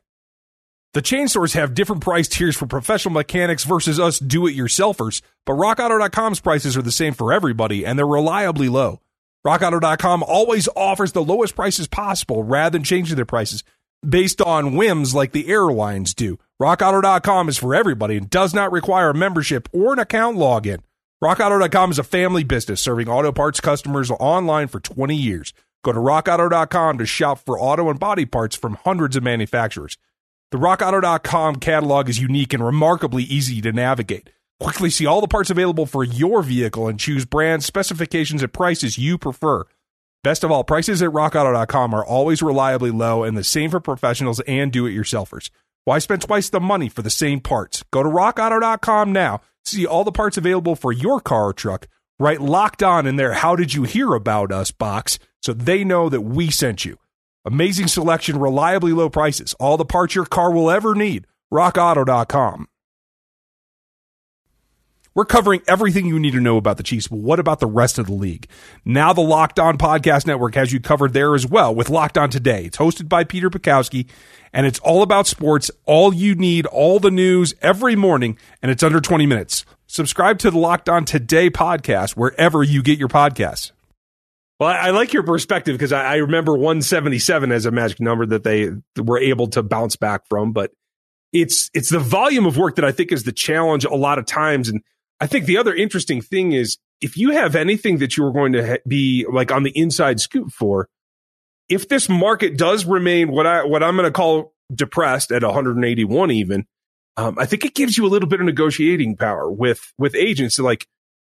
The 0.93 1.03
chain 1.03 1.29
stores 1.29 1.53
have 1.53 1.75
different 1.75 2.03
price 2.03 2.27
tiers 2.27 2.57
for 2.57 2.67
professional 2.67 3.15
mechanics 3.15 3.63
versus 3.63 4.01
us 4.01 4.19
do 4.19 4.49
it 4.49 4.57
yourselfers, 4.57 5.23
but 5.47 5.53
rockauto.com's 5.53 6.41
prices 6.41 6.77
are 6.77 6.83
the 6.83 6.91
same 6.91 7.15
for 7.15 7.33
everybody 7.33 7.87
and 7.87 7.97
they're 7.97 8.07
reliably 8.07 8.69
low. 8.69 9.01
RockAuto.com 9.47 10.25
always 10.25 10.69
offers 10.75 11.13
the 11.13 11.23
lowest 11.23 11.55
prices 11.55 11.87
possible 11.87 12.43
rather 12.43 12.71
than 12.77 12.83
changing 12.83 13.15
their 13.15 13.25
prices 13.25 13.63
based 14.07 14.41
on 14.41 14.75
whims 14.75 15.15
like 15.15 15.31
the 15.31 15.49
airlines 15.49 16.13
do. 16.13 16.41
RockAuto.com 16.61 17.49
is 17.49 17.57
for 17.57 17.73
everybody 17.73 18.17
and 18.17 18.29
does 18.29 18.53
not 18.53 18.73
require 18.73 19.11
a 19.11 19.15
membership 19.15 19.69
or 19.73 19.93
an 19.93 20.01
account 20.01 20.39
login. 20.39 20.81
RockAuto.com 21.23 21.93
is 21.93 22.01
a 22.01 22.05
family 22.05 22.43
business 22.43 22.81
serving 22.81 23.09
auto 23.09 23.31
parts 23.31 23.61
customers 23.61 24.11
online 24.11 24.67
for 24.67 24.81
20 24.81 25.15
years. 25.15 25.55
Go 25.85 25.93
to 25.93 26.01
RockAuto.com 26.01 26.99
to 26.99 27.07
shop 27.07 27.39
for 27.39 27.61
auto 27.61 27.89
and 27.89 28.01
body 28.01 28.27
parts 28.27 28.57
from 28.57 28.75
hundreds 28.75 29.15
of 29.15 29.23
manufacturers. 29.23 29.97
The 30.53 30.59
RockAuto.com 30.59 31.57
catalog 31.57 32.09
is 32.09 32.19
unique 32.19 32.53
and 32.53 32.65
remarkably 32.65 33.23
easy 33.23 33.61
to 33.61 33.71
navigate. 33.71 34.31
Quickly 34.59 34.91
see 34.91 35.07
all 35.07 35.21
the 35.21 35.29
parts 35.29 35.49
available 35.49 35.87
for 35.87 36.03
your 36.03 36.43
vehicle 36.43 36.89
and 36.89 36.99
choose 36.99 37.25
brands, 37.25 37.67
specifications, 37.67 38.43
and 38.43 38.53
prices 38.53 38.99
you 38.99 39.17
prefer. 39.17 39.65
Best 40.25 40.43
of 40.43 40.51
all, 40.51 40.65
prices 40.65 41.03
at 41.03 41.11
rockauto.com 41.11 41.95
are 41.95 42.05
always 42.05 42.43
reliably 42.43 42.91
low 42.91 43.23
and 43.23 43.39
the 43.39 43.45
same 43.45 43.71
for 43.71 43.79
professionals 43.79 44.41
and 44.41 44.73
do 44.73 44.87
it 44.87 44.91
yourselfers. 44.91 45.51
Why 45.85 46.01
spend 46.01 46.23
twice 46.23 46.51
the 46.51 46.59
money 46.59 46.89
for 46.89 47.03
the 47.03 47.11
same 47.11 47.39
parts? 47.39 47.85
Go 47.93 48.03
to 48.03 48.09
rockauto.com 48.09 49.13
now. 49.13 49.43
See 49.65 49.87
all 49.87 50.03
the 50.03 50.11
parts 50.11 50.37
available 50.37 50.75
for 50.75 50.91
your 50.91 51.21
car 51.21 51.45
or 51.45 51.53
truck. 51.53 51.87
Write 52.19 52.41
locked 52.41 52.83
on 52.83 53.07
in 53.07 53.15
their 53.15 53.35
How 53.35 53.55
Did 53.55 53.75
You 53.75 53.85
Hear 53.85 54.15
About 54.15 54.51
Us 54.51 54.73
box 54.73 55.21
so 55.43 55.53
they 55.53 55.85
know 55.85 56.09
that 56.09 56.23
we 56.23 56.51
sent 56.51 56.85
you. 56.85 56.99
Amazing 57.45 57.89
selection, 57.89 58.39
reliably 58.39 58.93
low 58.93 59.09
prices, 59.09 59.55
all 59.55 59.77
the 59.77 59.85
parts 59.85 60.15
your 60.15 60.27
car 60.27 60.51
will 60.51 60.71
ever 60.71 60.95
need. 60.95 61.27
RockAuto.com. 61.53 62.69
We're 65.13 65.25
covering 65.25 65.63
everything 65.67 66.07
you 66.07 66.21
need 66.21 66.35
to 66.35 66.41
know 66.41 66.57
about 66.57 66.77
the 66.77 66.85
Chiefs, 66.85 67.09
but 67.09 67.19
what 67.19 67.41
about 67.41 67.59
the 67.59 67.67
rest 67.67 67.99
of 67.99 68.07
the 68.07 68.13
league? 68.13 68.47
Now 68.85 69.13
the 69.13 69.23
Locked 69.23 69.59
On 69.59 69.77
Podcast 69.77 70.25
Network 70.25 70.55
has 70.55 70.73
you 70.73 70.79
covered 70.79 71.15
there 71.15 71.35
as 71.35 71.45
well 71.45 71.75
with 71.75 71.91
Locked 71.91 72.17
On 72.17 72.31
Today. 72.31 72.67
It's 72.67 72.77
hosted 72.77 73.09
by 73.09 73.25
Peter 73.25 73.51
Bukowski, 73.51 74.07
and 74.53 74.67
it's 74.67 74.79
all 74.79 75.03
about 75.03 75.27
sports, 75.27 75.69
all 75.85 76.15
you 76.15 76.37
need, 76.37 76.65
all 76.67 77.01
the 77.01 77.11
news 77.11 77.55
every 77.61 77.97
morning, 77.97 78.39
and 78.63 78.71
it's 78.71 78.85
under 78.85 79.01
20 79.01 79.27
minutes. 79.27 79.65
Subscribe 79.89 80.39
to 80.39 80.51
the 80.53 80.59
Locked 80.59 80.89
On 80.89 81.05
Today 81.05 81.51
podcast 81.51 82.13
wherever 82.13 82.63
you 82.63 82.81
get 82.81 82.97
your 82.97 83.09
podcasts. 83.09 83.73
Well, 84.61 84.69
I 84.69 84.91
like 84.91 85.15
your 85.15 85.23
perspective 85.23 85.75
because 85.75 85.93
I 85.93 86.17
remember 86.17 86.53
177 86.53 87.51
as 87.51 87.65
a 87.65 87.71
magic 87.71 87.99
number 87.99 88.27
that 88.27 88.45
they 88.45 88.69
were 89.03 89.19
able 89.19 89.49
to 89.49 89.63
bounce 89.63 89.97
back 89.97 90.29
from, 90.29 90.53
but 90.53 90.71
it's 91.33 91.71
it's 91.73 91.89
the 91.89 91.99
volume 91.99 92.45
of 92.45 92.59
work 92.59 92.77
that 92.77 92.85
I 92.85 92.93
think 92.93 93.11
is 93.11 93.23
the 93.23 93.33
challenge 93.33 93.85
a 93.85 93.95
lot 93.95 94.19
of 94.19 94.27
times 94.27 94.69
and 94.69 94.83
I 95.21 95.27
think 95.27 95.45
the 95.45 95.59
other 95.59 95.75
interesting 95.75 96.23
thing 96.23 96.53
is 96.53 96.79
if 97.01 97.17
you 97.17 97.31
have 97.31 97.55
anything 97.55 97.99
that 97.99 98.17
you 98.17 98.25
are 98.25 98.33
going 98.33 98.53
to 98.53 98.67
ha- 98.67 98.83
be 98.87 99.27
like 99.31 99.53
on 99.53 99.63
the 99.63 99.73
inside 99.75 100.19
scoop 100.19 100.51
for, 100.51 100.89
if 101.69 101.89
this 101.89 102.09
market 102.09 102.57
does 102.57 102.85
remain 102.85 103.31
what 103.31 103.47
I 103.47 103.65
what 103.65 103.83
I'm 103.83 103.97
going 103.97 104.09
to 104.09 104.13
call 104.13 104.55
depressed 104.75 105.31
at 105.31 105.43
181 105.43 106.31
even, 106.31 106.67
um, 107.17 107.39
I 107.39 107.47
think 107.47 107.65
it 107.65 107.75
gives 107.75 107.99
you 107.99 108.07
a 108.07 108.09
little 108.09 108.29
bit 108.29 108.41
of 108.41 108.47
negotiating 108.47 109.17
power 109.17 109.51
with 109.51 109.93
with 109.99 110.15
agents. 110.15 110.59
Like, 110.59 110.87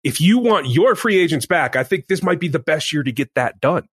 if 0.04 0.22
you 0.22 0.40
want 0.40 0.68
your 0.68 0.96
free 0.96 1.18
agents 1.18 1.46
back, 1.46 1.76
I 1.76 1.84
think 1.84 2.08
this 2.08 2.24
might 2.24 2.40
be 2.40 2.48
the 2.48 2.60
best 2.60 2.94
year 2.94 3.04
to 3.04 3.12
get 3.12 3.34
that 3.36 3.60
done. 3.60 3.88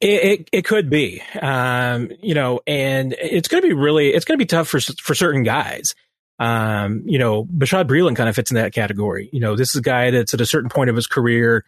It, 0.00 0.40
it, 0.40 0.48
it 0.52 0.64
could 0.64 0.90
be, 0.90 1.22
um, 1.40 2.10
you 2.20 2.34
know, 2.34 2.60
and 2.66 3.14
it's 3.20 3.48
going 3.48 3.62
to 3.62 3.68
be 3.68 3.74
really, 3.74 4.12
it's 4.12 4.24
going 4.24 4.38
to 4.38 4.42
be 4.42 4.46
tough 4.46 4.68
for 4.68 4.80
for 4.80 5.14
certain 5.14 5.42
guys. 5.42 5.94
Um, 6.38 7.02
you 7.06 7.18
know, 7.18 7.44
Bashaud 7.44 7.86
Breeland 7.86 8.16
kind 8.16 8.28
of 8.28 8.34
fits 8.34 8.50
in 8.50 8.56
that 8.56 8.72
category. 8.72 9.28
You 9.32 9.40
know, 9.40 9.54
this 9.54 9.70
is 9.70 9.76
a 9.76 9.82
guy 9.82 10.10
that's 10.10 10.34
at 10.34 10.40
a 10.40 10.46
certain 10.46 10.70
point 10.70 10.90
of 10.90 10.96
his 10.96 11.06
career 11.06 11.64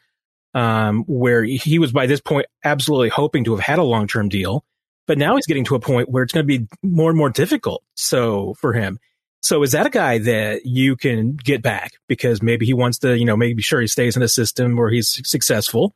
um, 0.54 1.04
where 1.06 1.44
he 1.44 1.78
was 1.78 1.92
by 1.92 2.06
this 2.06 2.20
point 2.20 2.46
absolutely 2.64 3.10
hoping 3.10 3.44
to 3.44 3.52
have 3.52 3.60
had 3.60 3.78
a 3.78 3.84
long 3.84 4.06
term 4.08 4.28
deal, 4.28 4.64
but 5.06 5.18
now 5.18 5.36
he's 5.36 5.46
getting 5.46 5.64
to 5.66 5.74
a 5.74 5.80
point 5.80 6.08
where 6.08 6.22
it's 6.22 6.32
going 6.32 6.46
to 6.46 6.58
be 6.58 6.66
more 6.82 7.10
and 7.10 7.18
more 7.18 7.30
difficult. 7.30 7.84
So 7.94 8.54
for 8.54 8.72
him, 8.72 8.98
so 9.42 9.62
is 9.62 9.72
that 9.72 9.86
a 9.86 9.90
guy 9.90 10.18
that 10.18 10.66
you 10.66 10.96
can 10.96 11.34
get 11.34 11.62
back 11.62 11.92
because 12.08 12.42
maybe 12.42 12.66
he 12.66 12.74
wants 12.74 12.98
to, 12.98 13.16
you 13.16 13.24
know, 13.24 13.36
maybe 13.36 13.62
sure 13.62 13.80
he 13.80 13.86
stays 13.86 14.16
in 14.16 14.22
a 14.22 14.28
system 14.28 14.76
where 14.76 14.90
he's 14.90 15.20
successful, 15.28 15.94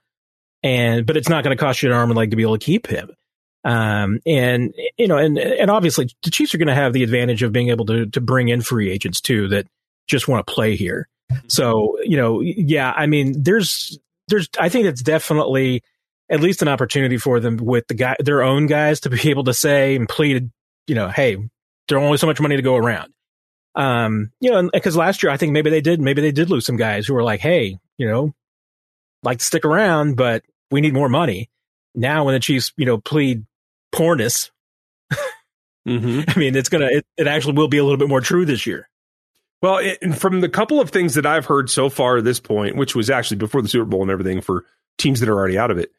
and 0.62 1.06
but 1.06 1.16
it's 1.16 1.28
not 1.28 1.44
going 1.44 1.56
to 1.56 1.60
cost 1.60 1.82
you 1.82 1.90
an 1.90 1.96
arm 1.96 2.10
and 2.10 2.16
leg 2.16 2.30
to 2.30 2.36
be 2.36 2.42
able 2.42 2.58
to 2.58 2.64
keep 2.64 2.86
him. 2.86 3.10
Um, 3.64 4.20
and 4.24 4.72
you 4.96 5.08
know, 5.08 5.18
and 5.18 5.38
and 5.38 5.70
obviously 5.70 6.10
the 6.22 6.30
Chiefs 6.30 6.54
are 6.54 6.58
going 6.58 6.68
to 6.68 6.74
have 6.74 6.92
the 6.92 7.02
advantage 7.02 7.42
of 7.42 7.52
being 7.52 7.70
able 7.70 7.86
to 7.86 8.06
to 8.06 8.20
bring 8.20 8.48
in 8.48 8.60
free 8.62 8.90
agents 8.90 9.20
too 9.20 9.48
that 9.48 9.66
just 10.06 10.28
want 10.28 10.46
to 10.46 10.52
play 10.52 10.76
here. 10.76 11.08
So 11.48 11.98
you 12.02 12.16
know, 12.16 12.40
yeah, 12.40 12.92
I 12.96 13.06
mean, 13.06 13.42
there's 13.42 13.98
there's 14.28 14.48
I 14.58 14.68
think 14.68 14.86
it's 14.86 15.02
definitely 15.02 15.82
at 16.30 16.40
least 16.40 16.62
an 16.62 16.68
opportunity 16.68 17.18
for 17.18 17.40
them 17.40 17.56
with 17.56 17.86
the 17.88 17.94
guy 17.94 18.16
their 18.20 18.42
own 18.42 18.66
guys 18.66 19.00
to 19.00 19.10
be 19.10 19.30
able 19.30 19.44
to 19.44 19.54
say 19.54 19.96
and 19.96 20.08
plead 20.08 20.50
you 20.86 20.94
know, 20.94 21.08
hey, 21.08 21.36
there's 21.88 22.02
only 22.02 22.18
so 22.18 22.26
much 22.26 22.40
money 22.40 22.56
to 22.56 22.62
go 22.62 22.76
around. 22.76 23.12
Um, 23.74 24.32
you 24.40 24.50
know, 24.50 24.68
because 24.72 24.96
last 24.96 25.22
year 25.22 25.30
I 25.30 25.36
think 25.36 25.52
maybe 25.52 25.70
they 25.70 25.80
did, 25.80 26.00
maybe 26.00 26.22
they 26.22 26.32
did 26.32 26.50
lose 26.50 26.66
some 26.66 26.76
guys 26.76 27.06
who 27.06 27.14
were 27.14 27.22
like, 27.22 27.40
hey, 27.40 27.78
you 27.98 28.06
know, 28.06 28.34
like 29.22 29.38
to 29.38 29.44
stick 29.44 29.64
around, 29.64 30.16
but 30.16 30.42
we 30.70 30.80
need 30.80 30.94
more 30.94 31.08
money. 31.08 31.50
Now, 31.94 32.24
when 32.24 32.34
the 32.34 32.40
Chiefs, 32.40 32.72
you 32.76 32.86
know, 32.86 32.98
plead 32.98 33.44
poorness, 33.92 34.50
mm-hmm. 35.86 36.22
I 36.28 36.38
mean, 36.38 36.56
it's 36.56 36.68
gonna, 36.68 36.86
it, 36.86 37.06
it 37.16 37.26
actually 37.26 37.54
will 37.54 37.68
be 37.68 37.78
a 37.78 37.84
little 37.84 37.98
bit 37.98 38.08
more 38.08 38.20
true 38.20 38.44
this 38.44 38.66
year. 38.66 38.88
Well, 39.62 39.78
it, 39.78 40.14
from 40.14 40.40
the 40.40 40.48
couple 40.48 40.80
of 40.80 40.90
things 40.90 41.14
that 41.14 41.26
I've 41.26 41.44
heard 41.44 41.68
so 41.68 41.90
far 41.90 42.18
at 42.18 42.24
this 42.24 42.40
point, 42.40 42.76
which 42.76 42.94
was 42.94 43.10
actually 43.10 43.36
before 43.36 43.60
the 43.60 43.68
Super 43.68 43.84
Bowl 43.84 44.02
and 44.02 44.10
everything 44.10 44.40
for 44.40 44.64
teams 44.96 45.20
that 45.20 45.28
are 45.28 45.36
already 45.36 45.58
out 45.58 45.70
of 45.70 45.78
it, 45.78 45.92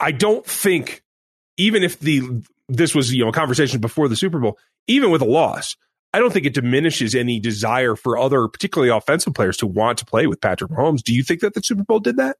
I 0.00 0.12
don't 0.12 0.44
think 0.44 1.02
even 1.56 1.82
if 1.82 1.98
the 2.00 2.42
this 2.68 2.94
was 2.94 3.12
you 3.12 3.24
know 3.24 3.30
a 3.30 3.32
conversation 3.32 3.80
before 3.80 4.08
the 4.08 4.16
Super 4.16 4.38
Bowl, 4.38 4.58
even 4.86 5.10
with 5.10 5.20
a 5.20 5.26
loss, 5.26 5.76
I 6.16 6.18
don't 6.18 6.32
think 6.32 6.46
it 6.46 6.54
diminishes 6.54 7.14
any 7.14 7.38
desire 7.38 7.94
for 7.94 8.16
other, 8.16 8.48
particularly 8.48 8.90
offensive 8.90 9.34
players, 9.34 9.58
to 9.58 9.66
want 9.66 9.98
to 9.98 10.06
play 10.06 10.26
with 10.26 10.40
Patrick 10.40 10.70
Mahomes. 10.70 11.02
Do 11.02 11.14
you 11.14 11.22
think 11.22 11.42
that 11.42 11.52
the 11.52 11.62
Super 11.62 11.84
Bowl 11.84 12.00
did 12.00 12.16
that? 12.16 12.38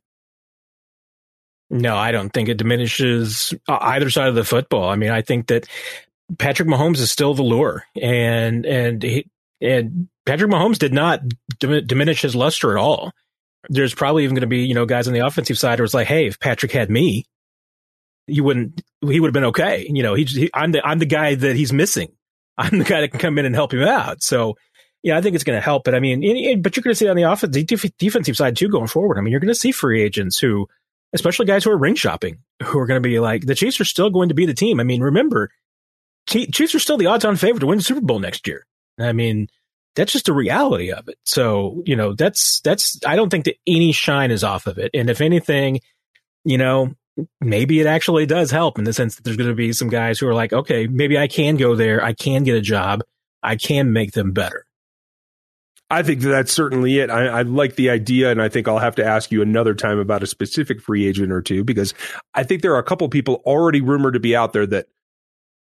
No, 1.68 1.94
I 1.94 2.10
don't 2.10 2.30
think 2.30 2.48
it 2.48 2.56
diminishes 2.56 3.52
uh, 3.68 3.76
either 3.78 4.08
side 4.08 4.28
of 4.28 4.34
the 4.34 4.44
football. 4.44 4.88
I 4.88 4.96
mean, 4.96 5.10
I 5.10 5.20
think 5.20 5.48
that 5.48 5.68
Patrick 6.38 6.70
Mahomes 6.70 7.00
is 7.00 7.10
still 7.10 7.34
the 7.34 7.42
lure, 7.42 7.84
and 8.00 8.64
and 8.64 9.02
he, 9.02 9.28
and 9.60 10.08
Patrick 10.24 10.50
Mahomes 10.50 10.78
did 10.78 10.94
not 10.94 11.20
diminish 11.58 12.22
his 12.22 12.34
luster 12.34 12.70
at 12.70 12.80
all. 12.80 13.12
There's 13.68 13.94
probably 13.94 14.24
even 14.24 14.36
going 14.36 14.40
to 14.40 14.46
be 14.46 14.64
you 14.64 14.74
know 14.74 14.86
guys 14.86 15.06
on 15.06 15.12
the 15.12 15.26
offensive 15.26 15.58
side 15.58 15.78
who 15.78 15.82
was 15.82 15.92
like, 15.92 16.06
hey, 16.06 16.28
if 16.28 16.40
Patrick 16.40 16.72
had 16.72 16.88
me, 16.88 17.26
you 18.26 18.42
wouldn't 18.42 18.82
he 19.02 19.20
would 19.20 19.28
have 19.28 19.34
been 19.34 19.44
okay. 19.44 19.86
You 19.86 20.02
know, 20.02 20.14
he, 20.14 20.24
he 20.24 20.50
I'm 20.54 20.72
the 20.72 20.82
I'm 20.82 20.98
the 20.98 21.04
guy 21.04 21.34
that 21.34 21.56
he's 21.56 21.74
missing. 21.74 22.15
I'm 22.58 22.78
the 22.78 22.84
guy 22.84 23.00
that 23.02 23.10
can 23.10 23.20
come 23.20 23.38
in 23.38 23.44
and 23.44 23.54
help 23.54 23.72
him 23.72 23.82
out. 23.82 24.22
So, 24.22 24.56
yeah, 25.02 25.16
I 25.16 25.20
think 25.20 25.34
it's 25.34 25.44
going 25.44 25.56
to 25.56 25.64
help. 25.64 25.84
But 25.84 25.94
I 25.94 26.00
mean, 26.00 26.62
but 26.62 26.76
you're 26.76 26.82
going 26.82 26.92
to 26.92 26.98
see 26.98 27.08
on 27.08 27.16
the 27.16 27.22
offensive 27.24 27.66
defensive 27.98 28.36
side 28.36 28.56
too 28.56 28.68
going 28.68 28.86
forward. 28.86 29.18
I 29.18 29.20
mean, 29.20 29.30
you're 29.30 29.40
going 29.40 29.48
to 29.48 29.54
see 29.54 29.72
free 29.72 30.02
agents 30.02 30.38
who, 30.38 30.66
especially 31.12 31.46
guys 31.46 31.64
who 31.64 31.70
are 31.70 31.78
ring 31.78 31.94
shopping, 31.94 32.38
who 32.62 32.78
are 32.78 32.86
going 32.86 33.00
to 33.00 33.08
be 33.08 33.20
like 33.20 33.46
the 33.46 33.54
Chiefs 33.54 33.80
are 33.80 33.84
still 33.84 34.10
going 34.10 34.30
to 34.30 34.34
be 34.34 34.46
the 34.46 34.54
team. 34.54 34.80
I 34.80 34.84
mean, 34.84 35.02
remember, 35.02 35.50
Chiefs 36.26 36.74
are 36.74 36.80
still 36.80 36.96
the 36.96 37.06
odds-on 37.06 37.36
favorite 37.36 37.60
to 37.60 37.66
win 37.66 37.78
the 37.78 37.84
Super 37.84 38.00
Bowl 38.00 38.18
next 38.18 38.48
year. 38.48 38.66
I 38.98 39.12
mean, 39.12 39.48
that's 39.94 40.12
just 40.12 40.28
a 40.28 40.32
reality 40.32 40.90
of 40.90 41.08
it. 41.08 41.18
So, 41.24 41.82
you 41.86 41.94
know, 41.94 42.14
that's 42.14 42.60
that's 42.60 42.98
I 43.06 43.16
don't 43.16 43.30
think 43.30 43.44
that 43.44 43.56
any 43.66 43.92
shine 43.92 44.30
is 44.30 44.42
off 44.42 44.66
of 44.66 44.78
it. 44.78 44.90
And 44.92 45.08
if 45.08 45.20
anything, 45.20 45.80
you 46.44 46.58
know, 46.58 46.94
maybe 47.40 47.80
it 47.80 47.86
actually 47.86 48.26
does 48.26 48.50
help 48.50 48.78
in 48.78 48.84
the 48.84 48.92
sense 48.92 49.16
that 49.16 49.24
there's 49.24 49.36
going 49.36 49.48
to 49.48 49.54
be 49.54 49.72
some 49.72 49.88
guys 49.88 50.18
who 50.18 50.28
are 50.28 50.34
like, 50.34 50.52
okay, 50.52 50.86
maybe 50.86 51.18
I 51.18 51.28
can 51.28 51.56
go 51.56 51.74
there. 51.74 52.04
I 52.04 52.12
can 52.12 52.44
get 52.44 52.56
a 52.56 52.60
job. 52.60 53.02
I 53.42 53.56
can 53.56 53.92
make 53.92 54.12
them 54.12 54.32
better. 54.32 54.66
I 55.88 56.02
think 56.02 56.20
that's 56.20 56.52
certainly 56.52 56.98
it. 56.98 57.10
I, 57.10 57.26
I, 57.26 57.42
like 57.42 57.76
the 57.76 57.90
idea, 57.90 58.32
and 58.32 58.42
I 58.42 58.48
think 58.48 58.66
I'll 58.66 58.78
have 58.78 58.96
to 58.96 59.04
ask 59.04 59.30
you 59.30 59.40
another 59.40 59.72
time 59.72 60.00
about 60.00 60.22
a 60.22 60.26
specific 60.26 60.80
free 60.80 61.06
agent 61.06 61.30
or 61.30 61.40
two 61.40 61.62
because 61.62 61.94
I 62.34 62.42
think 62.42 62.62
there 62.62 62.74
are 62.74 62.80
a 62.80 62.84
couple 62.84 63.08
people 63.08 63.40
already 63.46 63.80
rumored 63.80 64.14
to 64.14 64.20
be 64.20 64.34
out 64.34 64.52
there 64.52 64.66
that 64.66 64.86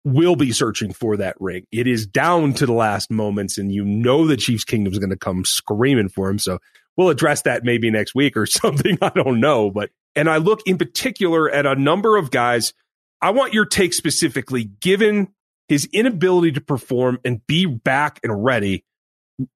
will 0.03 0.35
be 0.35 0.51
searching 0.51 0.93
for 0.93 1.17
that 1.17 1.35
ring. 1.39 1.65
It 1.71 1.85
is 1.85 2.07
down 2.07 2.53
to 2.53 2.65
the 2.65 2.73
last 2.73 3.11
moments, 3.11 3.59
and 3.59 3.71
you 3.71 3.85
know 3.85 4.25
the 4.25 4.37
Chiefs 4.37 4.63
Kingdom 4.63 4.93
is 4.93 4.99
going 4.99 5.11
to 5.11 5.17
come 5.17 5.45
screaming 5.45 6.09
for 6.09 6.27
him. 6.27 6.39
So 6.39 6.57
we'll 6.97 7.09
address 7.09 7.43
that 7.43 7.63
maybe 7.63 7.91
next 7.91 8.15
week 8.15 8.35
or 8.35 8.45
something. 8.47 8.97
I 9.03 9.09
don't 9.09 9.39
know, 9.39 9.69
but 9.69 9.91
and 10.15 10.29
I 10.29 10.37
look 10.37 10.61
in 10.65 10.77
particular 10.77 11.49
at 11.49 11.65
a 11.65 11.75
number 11.75 12.17
of 12.17 12.31
guys. 12.31 12.73
I 13.21 13.31
want 13.31 13.53
your 13.53 13.65
take 13.65 13.93
specifically, 13.93 14.63
given 14.63 15.29
his 15.67 15.87
inability 15.93 16.53
to 16.53 16.61
perform 16.61 17.19
and 17.23 17.45
be 17.47 17.65
back 17.65 18.19
and 18.23 18.43
ready. 18.43 18.83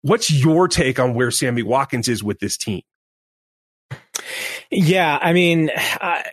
What's 0.01 0.31
your 0.31 0.67
take 0.67 0.99
on 0.99 1.13
where 1.13 1.31
Sammy 1.31 1.63
Watkins 1.63 2.07
is 2.07 2.23
with 2.23 2.39
this 2.39 2.55
team? 2.57 2.81
Yeah, 4.69 5.17
I 5.21 5.33
mean, 5.33 5.71
I, 5.75 6.31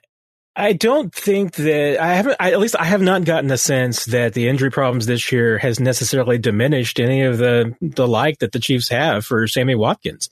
I 0.54 0.72
don't 0.72 1.14
think 1.14 1.54
that 1.54 2.00
I 2.00 2.14
haven't. 2.14 2.36
I, 2.38 2.52
at 2.52 2.60
least 2.60 2.76
I 2.78 2.84
have 2.84 3.00
not 3.00 3.24
gotten 3.24 3.48
the 3.48 3.58
sense 3.58 4.04
that 4.06 4.34
the 4.34 4.48
injury 4.48 4.70
problems 4.70 5.06
this 5.06 5.32
year 5.32 5.58
has 5.58 5.80
necessarily 5.80 6.38
diminished 6.38 7.00
any 7.00 7.22
of 7.22 7.38
the 7.38 7.74
the 7.80 8.06
like 8.06 8.38
that 8.38 8.52
the 8.52 8.60
Chiefs 8.60 8.88
have 8.88 9.24
for 9.24 9.46
Sammy 9.46 9.74
Watkins. 9.74 10.28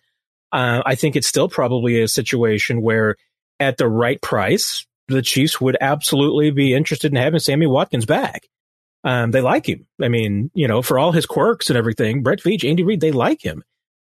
Uh, 0.53 0.83
I 0.85 0.95
think 0.95 1.17
it's 1.17 1.27
still 1.27 1.49
probably 1.49 2.01
a 2.01 2.09
situation 2.09 2.83
where 2.83 3.17
at 3.61 3.77
the 3.77 3.89
right 3.89 4.21
price, 4.21 4.87
the 5.09 5.23
Chiefs 5.23 5.61
would 5.61 5.77
absolutely 5.81 6.51
be 6.51 6.75
interested 6.75 7.13
in 7.13 7.17
having 7.17 7.41
Sammy 7.41 7.67
Watkins 7.67 8.07
back. 8.07 8.49
Um, 9.05 9.31
they 9.31 9.41
like 9.41 9.67
him. 9.67 9.87
I 10.03 10.09
mean, 10.09 10.51
you 10.55 10.69
know, 10.69 10.83
for 10.83 10.99
all 10.99 11.13
his 11.13 11.27
quirks 11.27 11.71
and 11.71 11.77
everything, 11.77 12.23
Brett 12.23 12.41
Veach, 12.41 12.69
Andy 12.69 12.83
Reid, 12.83 13.01
they 13.01 13.13
like 13.13 13.43
him. 13.43 13.63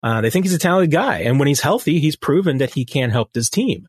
Uh, 0.03 0.21
they 0.21 0.29
think 0.29 0.45
he's 0.45 0.53
a 0.53 0.59
talented 0.59 0.91
guy. 0.91 1.19
And 1.19 1.39
when 1.39 1.47
he's 1.47 1.61
healthy, 1.61 1.99
he's 1.99 2.15
proven 2.15 2.59
that 2.59 2.73
he 2.73 2.85
can 2.85 3.09
help 3.09 3.33
this 3.33 3.49
team. 3.49 3.87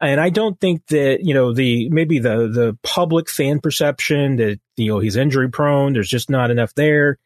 And 0.00 0.20
I 0.20 0.28
don't 0.28 0.60
think 0.60 0.86
that, 0.88 1.20
you 1.22 1.32
know, 1.34 1.54
the, 1.54 1.88
maybe 1.88 2.18
the, 2.18 2.48
the 2.48 2.78
public 2.82 3.30
fan 3.30 3.60
perception 3.60 4.36
that, 4.36 4.60
you 4.76 4.88
know, 4.88 4.98
he's 4.98 5.16
injury 5.16 5.48
prone. 5.48 5.94
There's 5.94 6.08
just 6.08 6.28
not 6.28 6.50
enough 6.50 6.74
there, 6.74 7.18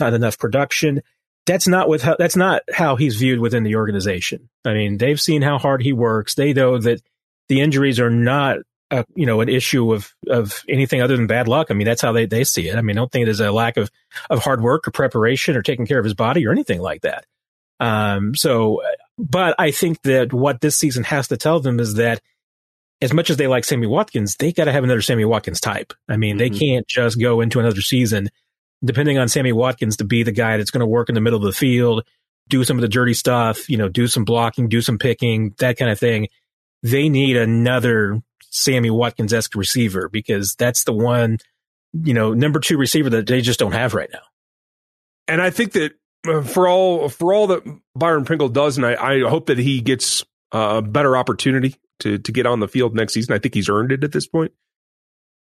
not 0.00 0.14
enough 0.14 0.38
production. 0.38 1.02
That's 1.46 1.68
not 1.68 1.88
with 1.88 2.02
how, 2.02 2.16
that's 2.18 2.36
not 2.36 2.62
how 2.72 2.96
he's 2.96 3.16
viewed 3.16 3.38
within 3.38 3.62
the 3.62 3.76
organization. 3.76 4.48
I 4.64 4.72
mean, 4.72 4.98
they've 4.98 5.20
seen 5.20 5.42
how 5.42 5.58
hard 5.58 5.82
he 5.82 5.92
works. 5.92 6.34
They 6.34 6.54
know 6.54 6.78
that 6.78 7.02
the 7.48 7.60
injuries 7.60 8.00
are 8.00 8.10
not 8.10 8.58
a, 8.90 9.04
you 9.14 9.26
know 9.26 9.40
an 9.40 9.48
issue 9.48 9.92
of 9.92 10.14
of 10.28 10.62
anything 10.68 11.02
other 11.02 11.16
than 11.16 11.26
bad 11.26 11.48
luck. 11.48 11.68
I 11.70 11.74
mean, 11.74 11.86
that's 11.86 12.02
how 12.02 12.12
they 12.12 12.26
they 12.26 12.44
see 12.44 12.68
it. 12.68 12.76
I 12.76 12.82
mean, 12.82 12.96
I 12.96 13.00
don't 13.00 13.10
think 13.10 13.26
it 13.26 13.30
is 13.30 13.40
a 13.40 13.52
lack 13.52 13.76
of 13.76 13.90
of 14.30 14.42
hard 14.42 14.62
work 14.62 14.86
or 14.86 14.90
preparation 14.90 15.56
or 15.56 15.62
taking 15.62 15.86
care 15.86 15.98
of 15.98 16.04
his 16.04 16.14
body 16.14 16.46
or 16.46 16.52
anything 16.52 16.80
like 16.80 17.02
that. 17.02 17.26
Um, 17.80 18.34
so, 18.34 18.82
but 19.18 19.56
I 19.58 19.70
think 19.70 20.02
that 20.02 20.32
what 20.32 20.60
this 20.60 20.76
season 20.76 21.04
has 21.04 21.28
to 21.28 21.36
tell 21.36 21.60
them 21.60 21.80
is 21.80 21.94
that 21.94 22.20
as 23.00 23.12
much 23.12 23.30
as 23.30 23.36
they 23.36 23.46
like 23.46 23.64
Sammy 23.64 23.86
Watkins, 23.86 24.36
they 24.36 24.52
got 24.52 24.64
to 24.64 24.72
have 24.72 24.84
another 24.84 25.02
Sammy 25.02 25.24
Watkins 25.24 25.60
type. 25.60 25.92
I 26.08 26.16
mean, 26.16 26.38
mm-hmm. 26.38 26.54
they 26.54 26.58
can't 26.58 26.86
just 26.86 27.20
go 27.20 27.40
into 27.40 27.60
another 27.60 27.80
season 27.80 28.30
depending 28.84 29.18
on 29.18 29.28
Sammy 29.28 29.52
Watkins 29.52 29.96
to 29.96 30.04
be 30.04 30.22
the 30.22 30.32
guy 30.32 30.56
that's 30.56 30.70
going 30.70 30.80
to 30.80 30.86
work 30.86 31.08
in 31.08 31.14
the 31.14 31.20
middle 31.20 31.38
of 31.38 31.44
the 31.44 31.52
field, 31.52 32.04
do 32.48 32.64
some 32.64 32.76
of 32.76 32.82
the 32.82 32.88
dirty 32.88 33.14
stuff, 33.14 33.68
you 33.70 33.78
know, 33.78 33.88
do 33.88 34.06
some 34.06 34.24
blocking, 34.24 34.68
do 34.68 34.82
some 34.82 34.98
picking, 34.98 35.54
that 35.58 35.78
kind 35.78 35.90
of 35.90 35.98
thing 35.98 36.28
they 36.84 37.08
need 37.08 37.36
another 37.36 38.22
Sammy 38.50 38.90
Watkins 38.90 39.32
esque 39.32 39.56
receiver 39.56 40.08
because 40.08 40.54
that's 40.54 40.84
the 40.84 40.92
one, 40.92 41.38
you 41.92 42.14
know, 42.14 42.34
number 42.34 42.60
two 42.60 42.76
receiver 42.76 43.10
that 43.10 43.26
they 43.26 43.40
just 43.40 43.58
don't 43.58 43.72
have 43.72 43.94
right 43.94 44.10
now. 44.12 44.20
And 45.26 45.40
I 45.40 45.50
think 45.50 45.72
that 45.72 45.92
uh, 46.28 46.42
for 46.42 46.68
all 46.68 47.08
for 47.08 47.32
all 47.32 47.48
that 47.48 47.64
Byron 47.96 48.26
Pringle 48.26 48.50
does, 48.50 48.76
and 48.76 48.86
I, 48.86 48.94
I 48.94 49.20
hope 49.28 49.46
that 49.46 49.58
he 49.58 49.80
gets 49.80 50.22
a 50.52 50.82
better 50.82 51.16
opportunity 51.16 51.74
to 52.00 52.18
to 52.18 52.32
get 52.32 52.46
on 52.46 52.60
the 52.60 52.68
field 52.68 52.94
next 52.94 53.14
season. 53.14 53.34
I 53.34 53.38
think 53.38 53.54
he's 53.54 53.70
earned 53.70 53.90
it 53.90 54.04
at 54.04 54.12
this 54.12 54.26
point. 54.26 54.52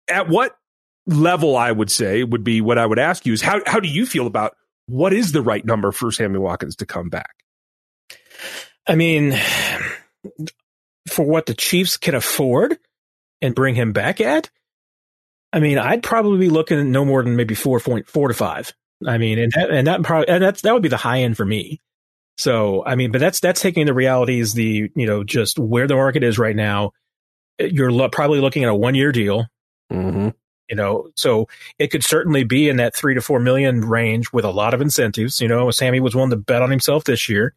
At 0.10 0.28
what 0.28 0.58
level, 1.06 1.56
I 1.56 1.72
would 1.72 1.92
say, 1.92 2.24
would 2.24 2.44
be 2.44 2.62
what 2.62 2.80
I 2.80 2.86
would 2.86 3.00
ask 3.00 3.28
you 3.28 3.34
is 3.34 3.44
how 3.44 3.62
how 3.68 3.80
do 3.80 3.88
you 3.88 4.08
feel 4.08 4.26
about 4.26 4.56
what 4.88 5.14
is 5.14 5.34
the 5.34 5.44
right 5.44 5.64
number 5.64 5.92
for 5.92 6.12
Sammy 6.12 6.40
Watkins 6.40 6.78
to 6.78 6.88
come 6.88 7.10
back? 7.10 7.36
I 8.88 8.96
mean, 8.96 9.38
for 11.10 11.26
what 11.26 11.46
the 11.46 11.54
Chiefs 11.54 11.98
can 11.98 12.16
afford 12.16 12.78
and 13.42 13.56
bring 13.56 13.76
him 13.76 13.92
back 13.92 14.22
at, 14.22 14.50
I 15.54 15.60
mean, 15.60 15.78
I'd 15.78 16.04
probably 16.04 16.40
be 16.40 16.50
looking 16.50 16.80
at 16.80 16.86
no 16.86 17.06
more 17.06 17.24
than 17.24 17.36
maybe 17.36 17.56
four 17.56 17.80
point 17.80 18.08
four 18.08 18.28
to 18.28 18.34
five. 18.34 18.74
I 19.06 19.18
mean, 19.18 19.40
and 19.40 19.52
that, 19.54 19.70
and 19.70 19.88
that 19.88 20.04
probably 20.04 20.28
and 20.28 20.44
that's 20.44 20.62
that 20.62 20.74
would 20.74 20.84
be 20.84 20.90
the 20.90 20.98
high 20.98 21.22
end 21.22 21.38
for 21.38 21.46
me. 21.46 21.80
So, 22.38 22.84
I 22.86 22.96
mean, 22.96 23.12
but 23.12 23.20
that's 23.20 23.40
that's 23.40 23.62
taking 23.62 23.86
the 23.86 23.94
realities, 23.94 24.54
the 24.54 24.92
you 24.96 25.08
know, 25.08 25.24
just 25.24 25.58
where 25.58 25.88
the 25.88 25.96
market 25.96 26.24
is 26.24 26.38
right 26.38 26.56
now. 26.56 26.92
You're 27.60 27.92
lo- 27.92 28.10
probably 28.10 28.40
looking 28.40 28.64
at 28.64 28.70
a 28.70 28.76
one 28.76 28.96
year 28.96 29.12
deal. 29.12 29.48
Mm-hmm. 29.92 30.30
You 30.70 30.76
know, 30.76 31.10
so 31.16 31.48
it 31.80 31.88
could 31.88 32.04
certainly 32.04 32.44
be 32.44 32.68
in 32.68 32.78
that 32.78 32.94
three 32.94 33.14
to 33.14 33.22
four 33.22 33.40
million 33.40 33.82
range 33.82 34.34
with 34.34 34.44
a 34.44 34.52
lot 34.52 34.74
of 34.74 34.82
incentives. 34.82 35.40
You 35.40 35.48
know, 35.48 35.72
Sammy 35.72 36.00
was 36.00 36.14
willing 36.14 36.32
to 36.32 36.36
bet 36.36 36.62
on 36.62 36.70
himself 36.70 37.06
this 37.06 37.30
year. 37.30 37.54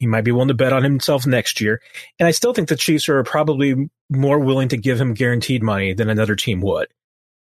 He 0.00 0.06
might 0.06 0.24
be 0.24 0.32
willing 0.32 0.48
to 0.48 0.54
bet 0.54 0.72
on 0.72 0.82
himself 0.82 1.26
next 1.26 1.60
year. 1.60 1.80
And 2.18 2.26
I 2.26 2.30
still 2.30 2.54
think 2.54 2.68
the 2.68 2.76
Chiefs 2.76 3.08
are 3.10 3.22
probably 3.22 3.90
more 4.08 4.40
willing 4.40 4.68
to 4.70 4.78
give 4.78 4.98
him 4.98 5.12
guaranteed 5.12 5.62
money 5.62 5.92
than 5.92 6.08
another 6.08 6.34
team 6.34 6.62
would. 6.62 6.88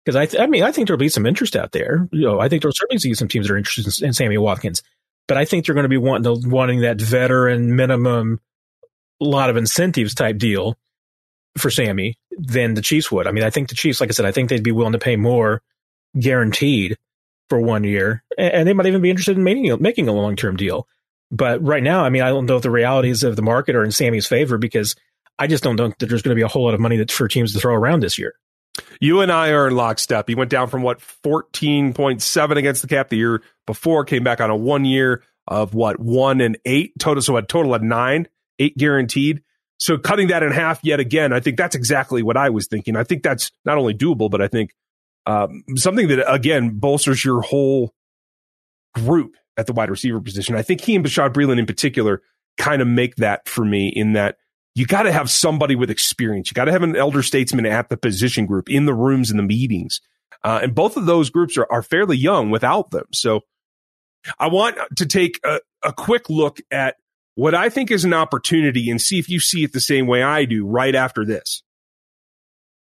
Because 0.04 0.16
I, 0.16 0.26
th- 0.26 0.42
I 0.42 0.46
mean, 0.46 0.64
I 0.64 0.72
think 0.72 0.88
there'll 0.88 0.98
be 0.98 1.08
some 1.08 1.26
interest 1.26 1.54
out 1.54 1.70
there. 1.70 2.08
You 2.10 2.26
know, 2.26 2.40
I 2.40 2.48
think 2.48 2.62
there'll 2.62 2.74
certainly 2.74 3.00
be 3.02 3.14
some 3.14 3.28
teams 3.28 3.46
that 3.46 3.54
are 3.54 3.56
interested 3.56 4.02
in, 4.02 4.08
in 4.08 4.12
Sammy 4.12 4.36
Watkins, 4.36 4.82
but 5.28 5.36
I 5.36 5.44
think 5.44 5.64
they're 5.64 5.74
going 5.76 5.84
to 5.84 5.88
be 5.88 5.96
wanting 5.96 6.24
to, 6.24 6.48
wanting 6.48 6.80
that 6.80 7.00
veteran 7.00 7.76
minimum, 7.76 8.40
lot 9.20 9.48
of 9.48 9.56
incentives 9.56 10.14
type 10.14 10.38
deal 10.38 10.76
for 11.56 11.70
Sammy 11.70 12.18
than 12.36 12.74
the 12.74 12.82
Chiefs 12.82 13.12
would. 13.12 13.28
I 13.28 13.30
mean, 13.30 13.44
I 13.44 13.50
think 13.50 13.68
the 13.68 13.76
Chiefs, 13.76 14.00
like 14.00 14.10
I 14.10 14.12
said, 14.12 14.26
I 14.26 14.32
think 14.32 14.48
they'd 14.48 14.62
be 14.62 14.72
willing 14.72 14.92
to 14.92 14.98
pay 14.98 15.14
more 15.14 15.62
guaranteed 16.18 16.96
for 17.48 17.60
one 17.60 17.84
year, 17.84 18.24
and 18.36 18.66
they 18.66 18.72
might 18.72 18.86
even 18.86 19.02
be 19.02 19.10
interested 19.10 19.36
in 19.36 19.44
making 19.44 19.80
making 19.80 20.08
a 20.08 20.12
long 20.12 20.34
term 20.34 20.56
deal. 20.56 20.88
But 21.30 21.62
right 21.62 21.82
now, 21.82 22.04
I 22.04 22.10
mean, 22.10 22.22
I 22.22 22.28
don't 22.28 22.46
know 22.46 22.56
if 22.56 22.62
the 22.62 22.70
realities 22.70 23.22
of 23.22 23.36
the 23.36 23.42
market 23.42 23.76
are 23.76 23.84
in 23.84 23.92
Sammy's 23.92 24.26
favor 24.26 24.58
because 24.58 24.96
I 25.38 25.46
just 25.46 25.62
don't 25.62 25.76
think 25.76 25.98
that 25.98 26.06
there's 26.06 26.22
going 26.22 26.34
to 26.34 26.38
be 26.38 26.42
a 26.42 26.48
whole 26.48 26.64
lot 26.64 26.74
of 26.74 26.80
money 26.80 26.96
that 26.98 27.10
for 27.10 27.28
teams 27.28 27.52
to 27.52 27.60
throw 27.60 27.74
around 27.74 28.02
this 28.02 28.18
year. 28.18 28.34
You 29.00 29.20
and 29.20 29.30
I 29.30 29.50
are 29.50 29.68
in 29.68 29.76
lockstep. 29.76 30.28
He 30.28 30.34
went 30.34 30.50
down 30.50 30.68
from 30.68 30.82
what 30.82 31.00
14.7 31.24 32.56
against 32.56 32.82
the 32.82 32.88
cap 32.88 33.08
the 33.08 33.16
year 33.16 33.42
before, 33.66 34.04
came 34.04 34.24
back 34.24 34.40
on 34.40 34.50
a 34.50 34.56
one 34.56 34.84
year 34.84 35.22
of 35.46 35.74
what 35.74 35.98
one 35.98 36.40
and 36.40 36.58
eight 36.64 36.92
total. 36.98 37.22
So 37.22 37.36
a 37.36 37.42
total 37.42 37.74
of 37.74 37.82
nine, 37.82 38.28
eight 38.58 38.76
guaranteed. 38.76 39.42
So 39.78 39.96
cutting 39.96 40.28
that 40.28 40.42
in 40.42 40.52
half 40.52 40.80
yet 40.82 41.00
again, 41.00 41.32
I 41.32 41.40
think 41.40 41.56
that's 41.56 41.74
exactly 41.74 42.22
what 42.22 42.36
I 42.36 42.50
was 42.50 42.66
thinking. 42.66 42.96
I 42.96 43.04
think 43.04 43.22
that's 43.22 43.50
not 43.64 43.78
only 43.78 43.94
doable, 43.94 44.30
but 44.30 44.42
I 44.42 44.48
think 44.48 44.74
um, 45.26 45.64
something 45.76 46.08
that 46.08 46.32
again 46.32 46.78
bolsters 46.78 47.24
your 47.24 47.40
whole 47.40 47.94
group 48.94 49.36
at 49.56 49.66
the 49.66 49.72
wide 49.72 49.90
receiver 49.90 50.20
position. 50.20 50.54
I 50.54 50.62
think 50.62 50.80
he 50.80 50.94
and 50.94 51.04
Bashaud 51.04 51.32
Breeland 51.32 51.58
in 51.58 51.66
particular 51.66 52.22
kind 52.56 52.82
of 52.82 52.88
make 52.88 53.16
that 53.16 53.48
for 53.48 53.64
me 53.64 53.92
in 53.94 54.12
that 54.14 54.36
you 54.74 54.86
got 54.86 55.02
to 55.02 55.12
have 55.12 55.30
somebody 55.30 55.74
with 55.74 55.90
experience. 55.90 56.50
You 56.50 56.54
got 56.54 56.66
to 56.66 56.72
have 56.72 56.82
an 56.82 56.96
elder 56.96 57.22
statesman 57.22 57.66
at 57.66 57.88
the 57.88 57.96
position 57.96 58.46
group 58.46 58.70
in 58.70 58.86
the 58.86 58.94
rooms 58.94 59.30
and 59.30 59.38
the 59.38 59.44
meetings. 59.44 60.00
Uh, 60.42 60.60
and 60.62 60.74
both 60.74 60.96
of 60.96 61.06
those 61.06 61.30
groups 61.30 61.58
are, 61.58 61.66
are 61.70 61.82
fairly 61.82 62.16
young 62.16 62.50
without 62.50 62.90
them. 62.90 63.06
So 63.12 63.40
I 64.38 64.48
want 64.48 64.78
to 64.96 65.06
take 65.06 65.40
a, 65.44 65.60
a 65.82 65.92
quick 65.92 66.30
look 66.30 66.60
at 66.70 66.96
what 67.34 67.54
I 67.54 67.68
think 67.68 67.90
is 67.90 68.04
an 68.04 68.14
opportunity 68.14 68.90
and 68.90 69.00
see 69.00 69.18
if 69.18 69.28
you 69.28 69.40
see 69.40 69.64
it 69.64 69.72
the 69.72 69.80
same 69.80 70.06
way 70.06 70.22
I 70.22 70.44
do 70.44 70.66
right 70.66 70.94
after 70.94 71.24
this. 71.24 71.62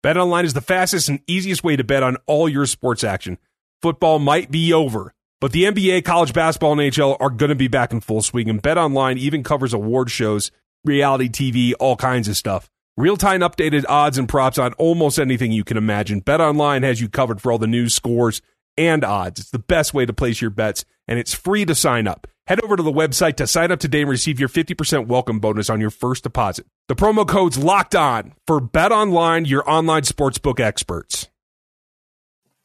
Bet 0.03 0.17
online 0.17 0.45
is 0.45 0.55
the 0.55 0.61
fastest 0.61 1.09
and 1.09 1.21
easiest 1.27 1.63
way 1.63 1.77
to 1.77 1.85
bet 1.85 2.03
on 2.03 2.17
all 2.27 2.49
your 2.49 2.67
sports 2.67 3.05
action. 3.05 3.39
Football 3.83 4.19
might 4.19 4.51
be 4.51 4.73
over, 4.73 5.15
but 5.43 5.51
the 5.51 5.65
NBA, 5.65 6.05
college 6.05 6.33
basketball, 6.33 6.71
and 6.71 6.81
NHL 6.81 7.17
are 7.19 7.29
going 7.29 7.49
to 7.49 7.57
be 7.57 7.67
back 7.67 7.93
in 7.93 8.01
full 8.01 8.23
swing. 8.23 8.49
And 8.49 8.63
Bet 8.63 8.79
online 8.79 9.19
even 9.19 9.43
covers 9.43 9.75
award 9.75 10.09
shows 10.09 10.53
reality 10.85 11.29
TV, 11.29 11.73
all 11.81 11.97
kinds 11.97 12.29
of 12.29 12.37
stuff. 12.37 12.71
Real 12.97 13.17
time 13.17 13.41
updated 13.41 13.85
odds 13.89 14.19
and 14.19 14.29
props 14.29 14.57
on 14.57 14.73
almost 14.75 15.19
anything 15.19 15.51
you 15.51 15.65
can 15.65 15.77
imagine. 15.77 16.23
BetOnline 16.23 16.85
has 16.85 17.01
you 17.01 17.09
covered 17.09 17.41
for 17.41 17.51
all 17.51 17.59
the 17.59 17.67
news, 17.67 17.93
scores, 17.93 18.41
and 18.79 19.05
odds. 19.05 19.41
It's 19.41 19.51
the 19.51 19.59
best 19.59 19.93
way 19.93 20.07
to 20.07 20.13
place 20.13 20.41
your 20.41 20.51
bets, 20.53 20.85
and 21.09 21.19
it's 21.19 21.35
free 21.35 21.65
to 21.65 21.75
sign 21.75 22.07
up. 22.07 22.29
Head 22.47 22.63
over 22.63 22.77
to 22.77 22.83
the 22.85 22.93
website 22.93 23.35
to 23.39 23.49
sign 23.49 23.73
up 23.73 23.81
today 23.81 24.03
and 24.03 24.11
receive 24.11 24.39
your 24.39 24.49
50% 24.49 25.09
welcome 25.09 25.41
bonus 25.41 25.69
on 25.69 25.81
your 25.81 25.91
first 25.91 26.23
deposit. 26.23 26.67
The 26.87 26.95
promo 26.95 27.27
code's 27.27 27.59
locked 27.59 27.97
on 27.97 28.35
for 28.47 28.61
BetOnline, 28.61 29.49
your 29.49 29.69
online 29.69 30.03
sportsbook 30.03 30.61
experts. 30.61 31.27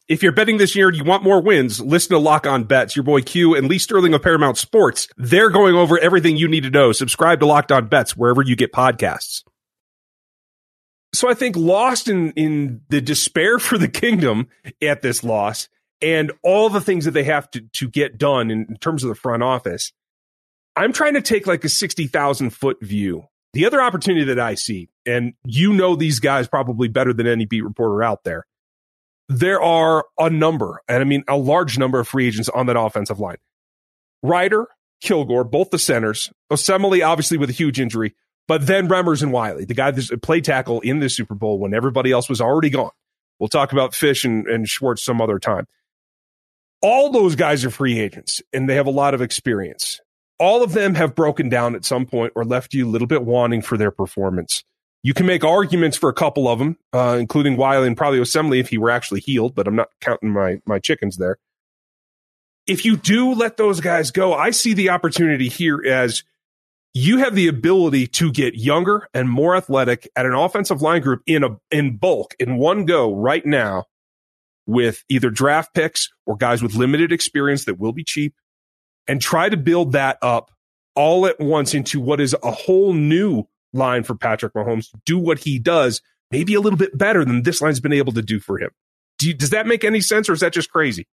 If 0.07 0.23
you're 0.23 0.31
betting 0.31 0.55
this 0.57 0.73
year 0.73 0.87
and 0.87 0.95
you 0.95 1.03
want 1.03 1.23
more 1.23 1.41
wins, 1.41 1.81
listen 1.81 2.11
to 2.11 2.17
Lock 2.17 2.47
On 2.47 2.63
Bets. 2.63 2.95
Your 2.95 3.03
boy 3.03 3.21
Q 3.21 3.55
and 3.55 3.67
Lee 3.67 3.77
Sterling 3.77 4.13
of 4.13 4.21
Paramount 4.21 4.57
Sports. 4.57 5.09
They're 5.17 5.49
going 5.49 5.75
over 5.75 5.99
everything 5.99 6.37
you 6.37 6.47
need 6.47 6.63
to 6.63 6.69
know. 6.69 6.93
Subscribe 6.93 7.41
to 7.41 7.45
Locked 7.45 7.73
On 7.73 7.87
Bets 7.87 8.15
wherever 8.15 8.41
you 8.41 8.55
get 8.55 8.71
podcasts. 8.71 9.43
So 11.13 11.29
I 11.29 11.33
think 11.33 11.57
lost 11.57 12.07
in, 12.07 12.31
in 12.31 12.81
the 12.87 13.01
despair 13.01 13.59
for 13.59 13.77
the 13.77 13.89
kingdom 13.89 14.47
at 14.81 15.01
this 15.01 15.25
loss 15.25 15.67
and 16.01 16.31
all 16.41 16.69
the 16.69 16.81
things 16.81 17.03
that 17.03 17.11
they 17.11 17.25
have 17.25 17.51
to, 17.51 17.61
to 17.73 17.89
get 17.89 18.17
done 18.17 18.49
in, 18.49 18.65
in 18.69 18.77
terms 18.77 19.03
of 19.03 19.09
the 19.09 19.15
front 19.15 19.43
office, 19.43 19.91
I'm 20.77 20.93
trying 20.93 21.15
to 21.15 21.21
take 21.21 21.47
like 21.47 21.65
a 21.65 21.69
60,000 21.69 22.51
foot 22.51 22.77
view. 22.81 23.25
The 23.51 23.65
other 23.65 23.81
opportunity 23.81 24.25
that 24.25 24.39
I 24.39 24.55
see, 24.55 24.87
and 25.05 25.33
you 25.43 25.73
know 25.73 25.97
these 25.97 26.19
guys 26.21 26.47
probably 26.47 26.87
better 26.87 27.11
than 27.11 27.27
any 27.27 27.45
beat 27.45 27.63
reporter 27.63 28.03
out 28.03 28.23
there, 28.23 28.45
there 29.29 29.62
are 29.62 30.05
a 30.17 30.29
number, 30.29 30.81
and 30.88 31.01
I 31.01 31.03
mean 31.03 31.24
a 31.27 31.38
large 31.38 31.77
number 31.77 32.00
of 32.00 32.07
free 32.07 32.27
agents 32.27 32.50
on 32.50 32.67
that 32.67 32.79
offensive 32.79 33.19
line. 33.19 33.38
Ryder, 34.24 34.67
Kilgore, 35.01 35.43
both 35.43 35.69
the 35.69 35.79
centers, 35.79 36.31
Osemele 36.51 37.05
obviously 37.05 37.38
with 37.38 37.50
a 37.50 37.53
huge 37.53 37.79
injury, 37.79 38.15
but 38.48 38.65
then 38.65 38.88
Remmers 38.88 39.22
and 39.22 39.31
Wiley, 39.31 39.65
the 39.65 39.74
guy 39.74 39.91
that 39.91 40.22
played 40.22 40.46
tackle 40.46 40.79
in 40.81 41.00
the 41.00 41.10
Super 41.10 41.36
Bowl 41.36 41.60
when 41.60 41.74
everybody 41.74 42.12
else 42.12 42.29
was 42.29 42.41
already 42.41 42.69
gone. 42.69 42.91
We'll 43.39 43.50
talk 43.50 43.72
about 43.72 43.93
Fish 43.93 44.24
and, 44.24 44.48
and 44.48 44.67
Schwartz 44.67 45.03
some 45.03 45.22
other 45.22 45.38
time. 45.38 45.67
All 46.81 47.12
those 47.12 47.36
guys 47.36 47.65
are 47.65 47.69
free 47.69 48.00
agents 48.00 48.41
and 48.53 48.69
they 48.69 48.75
have 48.75 48.88
a 48.88 48.91
lot 48.91 49.13
of 49.13 49.22
experience. 49.22 49.99
All 50.39 50.63
of 50.63 50.73
them 50.73 50.95
have 50.95 51.15
broken 51.15 51.49
down 51.49 51.75
at 51.75 51.84
some 51.84 52.06
point 52.06 52.34
or 52.36 52.45
left 52.45 52.73
you 52.73 52.88
a 52.88 52.89
little 52.89 53.08
bit 53.08 53.23
wanting 53.23 53.62
for 53.62 53.78
their 53.78 53.91
performance. 53.91 54.63
You 55.03 55.13
can 55.13 55.25
make 55.25 55.43
arguments 55.43 55.97
for 55.97 56.10
a 56.10 56.13
couple 56.13 56.47
of 56.47 56.60
them, 56.60 56.77
uh, 56.91 57.17
including 57.19 57.55
Wiley 57.55 57.88
and 57.88 57.95
probably 57.95 58.19
Osemele 58.19 58.60
if 58.60 58.69
he 58.69 58.77
were 58.77 58.89
actually 58.89 59.21
healed, 59.21 59.55
but 59.55 59.67
I'm 59.67 59.75
not 59.75 59.89
counting 60.01 60.31
my 60.31 60.60
my 60.65 60.79
chickens 60.79 61.17
there. 61.17 61.38
If 62.65 62.83
you 62.83 62.97
do 62.97 63.33
let 63.33 63.55
those 63.57 63.79
guys 63.79 64.12
go, 64.12 64.33
I 64.33 64.49
see 64.49 64.73
the 64.73 64.89
opportunity 64.89 65.47
here 65.47 65.81
as 65.86 66.23
you 66.93 67.19
have 67.19 67.36
the 67.36 67.47
ability 67.47 68.07
to 68.07 68.31
get 68.31 68.55
younger 68.55 69.07
and 69.13 69.29
more 69.29 69.55
athletic 69.55 70.10
at 70.15 70.25
an 70.25 70.33
offensive 70.33 70.81
line 70.81 71.01
group 71.01 71.21
in 71.27 71.43
a 71.43 71.57
in 71.69 71.97
bulk 71.97 72.33
in 72.39 72.57
one 72.57 72.86
go 72.86 73.13
right 73.13 73.45
now 73.45 73.86
with 74.65 75.03
either 75.07 75.29
draft 75.29 75.73
picks 75.73 76.10
or 76.25 76.36
guys 76.36 76.62
with 76.62 76.75
limited 76.75 77.12
experience 77.12 77.65
that 77.65 77.79
will 77.79 77.93
be 77.93 78.03
cheap 78.03 78.33
and 79.07 79.21
try 79.21 79.47
to 79.47 79.57
build 79.57 79.91
that 79.91 80.17
up 80.21 80.51
all 80.95 81.27
at 81.27 81.39
once 81.39 81.73
into 81.73 82.01
what 82.01 82.19
is 82.19 82.36
a 82.43 82.51
whole 82.51 82.93
new 82.93 83.43
line 83.73 84.03
for 84.03 84.15
Patrick 84.15 84.53
Mahomes 84.53 84.89
to 84.91 84.97
do 85.06 85.17
what 85.17 85.39
he 85.39 85.60
does, 85.60 86.01
maybe 86.32 86.53
a 86.53 86.62
little 86.62 86.77
bit 86.77 86.97
better 86.97 87.23
than 87.25 87.43
this 87.43 87.62
line's 87.62 87.80
been 87.80 87.93
able 87.93 88.13
to 88.13 88.21
do 88.21 88.39
for 88.39 88.60
him. 88.60 88.71
Do 89.19 89.27
you, 89.27 89.34
does 89.34 89.49
that 89.51 89.67
make 89.67 89.84
any 89.84 90.01
sense 90.01 90.30
or 90.30 90.34
is 90.34 90.41
that 90.41 90.53
just 90.53 90.71
crazy? 90.71 91.08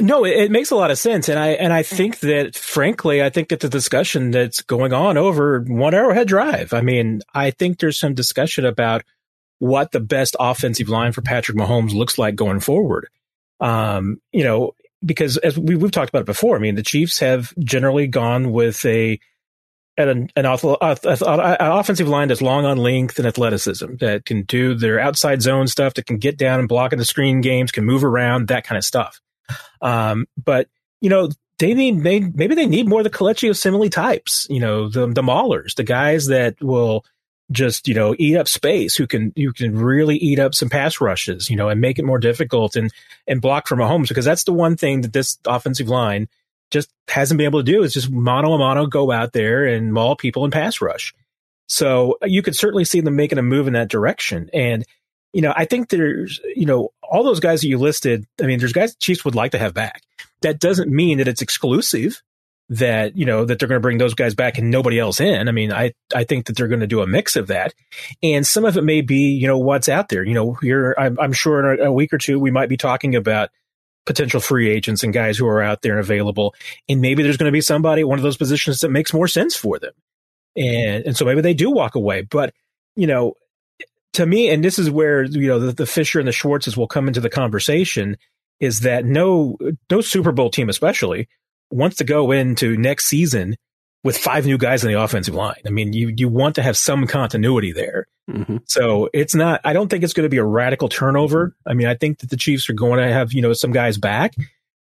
No, 0.00 0.24
it, 0.24 0.36
it, 0.36 0.50
makes 0.50 0.70
a 0.70 0.76
lot 0.76 0.90
of 0.90 0.98
sense, 0.98 1.28
and 1.28 1.38
I 1.38 1.48
and 1.48 1.70
I 1.70 1.82
think 1.82 2.20
that, 2.20 2.56
frankly, 2.56 3.22
I 3.22 3.28
think 3.28 3.52
it's 3.52 3.64
a 3.64 3.68
discussion 3.68 4.30
that's 4.30 4.62
going 4.62 4.94
on 4.94 5.18
over 5.18 5.60
one 5.60 5.92
Arrowhead 5.92 6.28
Drive. 6.28 6.72
I 6.72 6.80
mean, 6.80 7.20
I 7.34 7.50
think 7.50 7.78
there's 7.78 7.98
some 7.98 8.14
discussion 8.14 8.64
about 8.64 9.04
what 9.58 9.92
the 9.92 10.00
best 10.00 10.34
offensive 10.40 10.88
line 10.88 11.12
for 11.12 11.20
Patrick 11.20 11.58
Mahomes 11.58 11.92
looks 11.92 12.16
like 12.16 12.34
going 12.34 12.60
forward. 12.60 13.08
Um, 13.60 14.20
you 14.32 14.44
know, 14.44 14.72
because 15.04 15.36
as 15.38 15.58
we, 15.58 15.78
have 15.78 15.90
talked 15.90 16.08
about 16.08 16.22
it 16.22 16.26
before, 16.26 16.56
I 16.56 16.58
mean, 16.58 16.74
the 16.74 16.82
Chiefs 16.82 17.20
have 17.20 17.52
generally 17.58 18.06
gone 18.06 18.50
with 18.50 18.84
a 18.86 19.20
an, 19.96 20.08
an, 20.08 20.30
an 20.36 20.46
offensive 20.46 22.08
line 22.08 22.28
that's 22.28 22.42
long 22.42 22.64
on 22.64 22.78
length 22.78 23.18
and 23.18 23.28
athleticism 23.28 23.96
that 24.00 24.24
can 24.24 24.42
do 24.42 24.74
their 24.74 24.98
outside 24.98 25.42
zone 25.42 25.66
stuff, 25.66 25.94
that 25.94 26.06
can 26.06 26.18
get 26.18 26.38
down 26.38 26.60
and 26.60 26.68
block 26.68 26.92
in 26.92 26.98
the 26.98 27.04
screen 27.04 27.40
games, 27.40 27.72
can 27.72 27.84
move 27.84 28.04
around, 28.04 28.48
that 28.48 28.64
kind 28.64 28.78
of 28.78 28.84
stuff. 28.84 29.20
Um, 29.80 30.26
but 30.42 30.68
you 31.00 31.10
know, 31.10 31.28
they 31.58 31.74
need 31.74 32.02
they, 32.02 32.20
maybe 32.20 32.54
they 32.54 32.66
need 32.66 32.88
more 32.88 33.00
of 33.00 33.04
the 33.04 33.10
Kelechi 33.10 33.50
Osemele 33.50 33.90
types. 33.90 34.46
You 34.48 34.60
know, 34.60 34.88
the 34.88 35.06
the 35.06 35.22
maulers, 35.22 35.74
the 35.74 35.84
guys 35.84 36.26
that 36.28 36.60
will 36.62 37.04
just 37.50 37.86
you 37.86 37.94
know 37.94 38.14
eat 38.18 38.36
up 38.36 38.48
space, 38.48 38.96
who 38.96 39.06
can 39.06 39.32
who 39.36 39.52
can 39.52 39.76
really 39.76 40.16
eat 40.16 40.38
up 40.38 40.54
some 40.54 40.70
pass 40.70 41.00
rushes, 41.00 41.50
you 41.50 41.56
know, 41.56 41.68
and 41.68 41.80
make 41.80 41.98
it 41.98 42.04
more 42.04 42.18
difficult 42.18 42.76
and 42.76 42.90
and 43.26 43.40
block 43.40 43.68
from 43.68 43.80
Mahomes 43.80 44.08
because 44.08 44.24
that's 44.24 44.44
the 44.44 44.52
one 44.52 44.76
thing 44.76 45.02
that 45.02 45.12
this 45.12 45.38
offensive 45.46 45.88
line 45.88 46.28
just 46.72 46.90
hasn't 47.08 47.38
been 47.38 47.44
able 47.44 47.60
to 47.60 47.72
do 47.72 47.82
is 47.82 47.94
just 47.94 48.10
mono 48.10 48.52
a 48.54 48.58
mono 48.58 48.86
go 48.86 49.12
out 49.12 49.32
there 49.32 49.64
and 49.64 49.92
maul 49.92 50.16
people 50.16 50.44
and 50.44 50.52
pass 50.52 50.80
rush. 50.80 51.14
So 51.68 52.18
you 52.24 52.42
could 52.42 52.56
certainly 52.56 52.84
see 52.84 53.00
them 53.00 53.16
making 53.16 53.38
a 53.38 53.42
move 53.42 53.66
in 53.66 53.74
that 53.74 53.88
direction. 53.88 54.50
And 54.52 54.84
you 55.32 55.40
know, 55.40 55.52
I 55.56 55.64
think 55.64 55.88
there's, 55.88 56.40
you 56.54 56.66
know, 56.66 56.90
all 57.02 57.24
those 57.24 57.40
guys 57.40 57.62
that 57.62 57.68
you 57.68 57.78
listed. 57.78 58.26
I 58.40 58.44
mean, 58.44 58.58
there's 58.58 58.72
guys 58.72 58.94
Chiefs 58.96 59.24
would 59.24 59.34
like 59.34 59.52
to 59.52 59.58
have 59.58 59.74
back. 59.74 60.02
That 60.42 60.60
doesn't 60.60 60.90
mean 60.90 61.18
that 61.18 61.28
it's 61.28 61.42
exclusive. 61.42 62.22
That 62.68 63.16
you 63.18 63.26
know 63.26 63.44
that 63.44 63.58
they're 63.58 63.68
going 63.68 63.80
to 63.80 63.82
bring 63.82 63.98
those 63.98 64.14
guys 64.14 64.34
back 64.34 64.56
and 64.56 64.70
nobody 64.70 64.98
else 64.98 65.20
in. 65.20 65.48
I 65.48 65.52
mean, 65.52 65.72
I 65.72 65.92
I 66.14 66.24
think 66.24 66.46
that 66.46 66.56
they're 66.56 66.68
going 66.68 66.80
to 66.80 66.86
do 66.86 67.02
a 67.02 67.06
mix 67.06 67.36
of 67.36 67.48
that, 67.48 67.74
and 68.22 68.46
some 68.46 68.64
of 68.64 68.78
it 68.78 68.84
may 68.84 69.02
be 69.02 69.32
you 69.32 69.46
know 69.46 69.58
what's 69.58 69.90
out 69.90 70.08
there. 70.08 70.24
You 70.24 70.32
know, 70.32 70.54
here 70.54 70.94
I'm, 70.96 71.18
I'm 71.20 71.32
sure 71.32 71.72
in 71.72 71.80
a, 71.80 71.84
a 71.88 71.92
week 71.92 72.14
or 72.14 72.18
two 72.18 72.38
we 72.38 72.50
might 72.50 72.70
be 72.70 72.78
talking 72.78 73.14
about 73.14 73.50
potential 74.06 74.40
free 74.40 74.68
agents 74.68 75.02
and 75.02 75.12
guys 75.12 75.38
who 75.38 75.46
are 75.46 75.62
out 75.62 75.82
there 75.82 75.92
and 75.92 76.00
available, 76.00 76.54
and 76.88 77.00
maybe 77.00 77.22
there's 77.22 77.36
going 77.36 77.48
to 77.48 77.52
be 77.52 77.60
somebody 77.60 78.04
one 78.04 78.18
of 78.18 78.22
those 78.22 78.36
positions 78.36 78.80
that 78.80 78.90
makes 78.90 79.12
more 79.12 79.28
sense 79.28 79.54
for 79.54 79.78
them, 79.78 79.92
and 80.56 81.04
and 81.06 81.16
so 81.16 81.24
maybe 81.24 81.40
they 81.40 81.54
do 81.54 81.70
walk 81.70 81.94
away. 81.94 82.22
But 82.22 82.54
you 82.96 83.06
know, 83.06 83.34
to 84.14 84.26
me, 84.26 84.50
and 84.50 84.64
this 84.64 84.78
is 84.78 84.90
where 84.90 85.22
you 85.22 85.48
know 85.48 85.58
the, 85.58 85.72
the 85.72 85.86
Fisher 85.86 86.18
and 86.18 86.28
the 86.28 86.32
Schwartzes 86.32 86.76
will 86.76 86.88
come 86.88 87.08
into 87.08 87.20
the 87.20 87.30
conversation, 87.30 88.16
is 88.60 88.80
that 88.80 89.04
no 89.04 89.56
no 89.90 90.00
Super 90.00 90.32
Bowl 90.32 90.50
team, 90.50 90.68
especially, 90.68 91.28
wants 91.70 91.96
to 91.96 92.04
go 92.04 92.30
into 92.32 92.76
next 92.76 93.06
season 93.06 93.56
with 94.04 94.18
five 94.18 94.46
new 94.46 94.58
guys 94.58 94.84
on 94.84 94.92
the 94.92 95.00
offensive 95.00 95.34
line. 95.34 95.62
I 95.66 95.70
mean, 95.70 95.92
you 95.92 96.12
you 96.16 96.28
want 96.28 96.54
to 96.56 96.62
have 96.62 96.76
some 96.76 97.06
continuity 97.06 97.72
there. 97.72 98.06
Mm-hmm. 98.30 98.58
So 98.66 99.08
it's 99.12 99.34
not. 99.34 99.60
I 99.64 99.72
don't 99.72 99.88
think 99.88 100.04
it's 100.04 100.12
going 100.12 100.24
to 100.24 100.30
be 100.30 100.38
a 100.38 100.44
radical 100.44 100.88
turnover. 100.88 101.56
I 101.66 101.74
mean, 101.74 101.86
I 101.86 101.94
think 101.94 102.20
that 102.20 102.30
the 102.30 102.36
Chiefs 102.36 102.70
are 102.70 102.74
going 102.74 102.98
to 102.98 103.12
have 103.12 103.32
you 103.32 103.42
know 103.42 103.52
some 103.52 103.72
guys 103.72 103.98
back, 103.98 104.34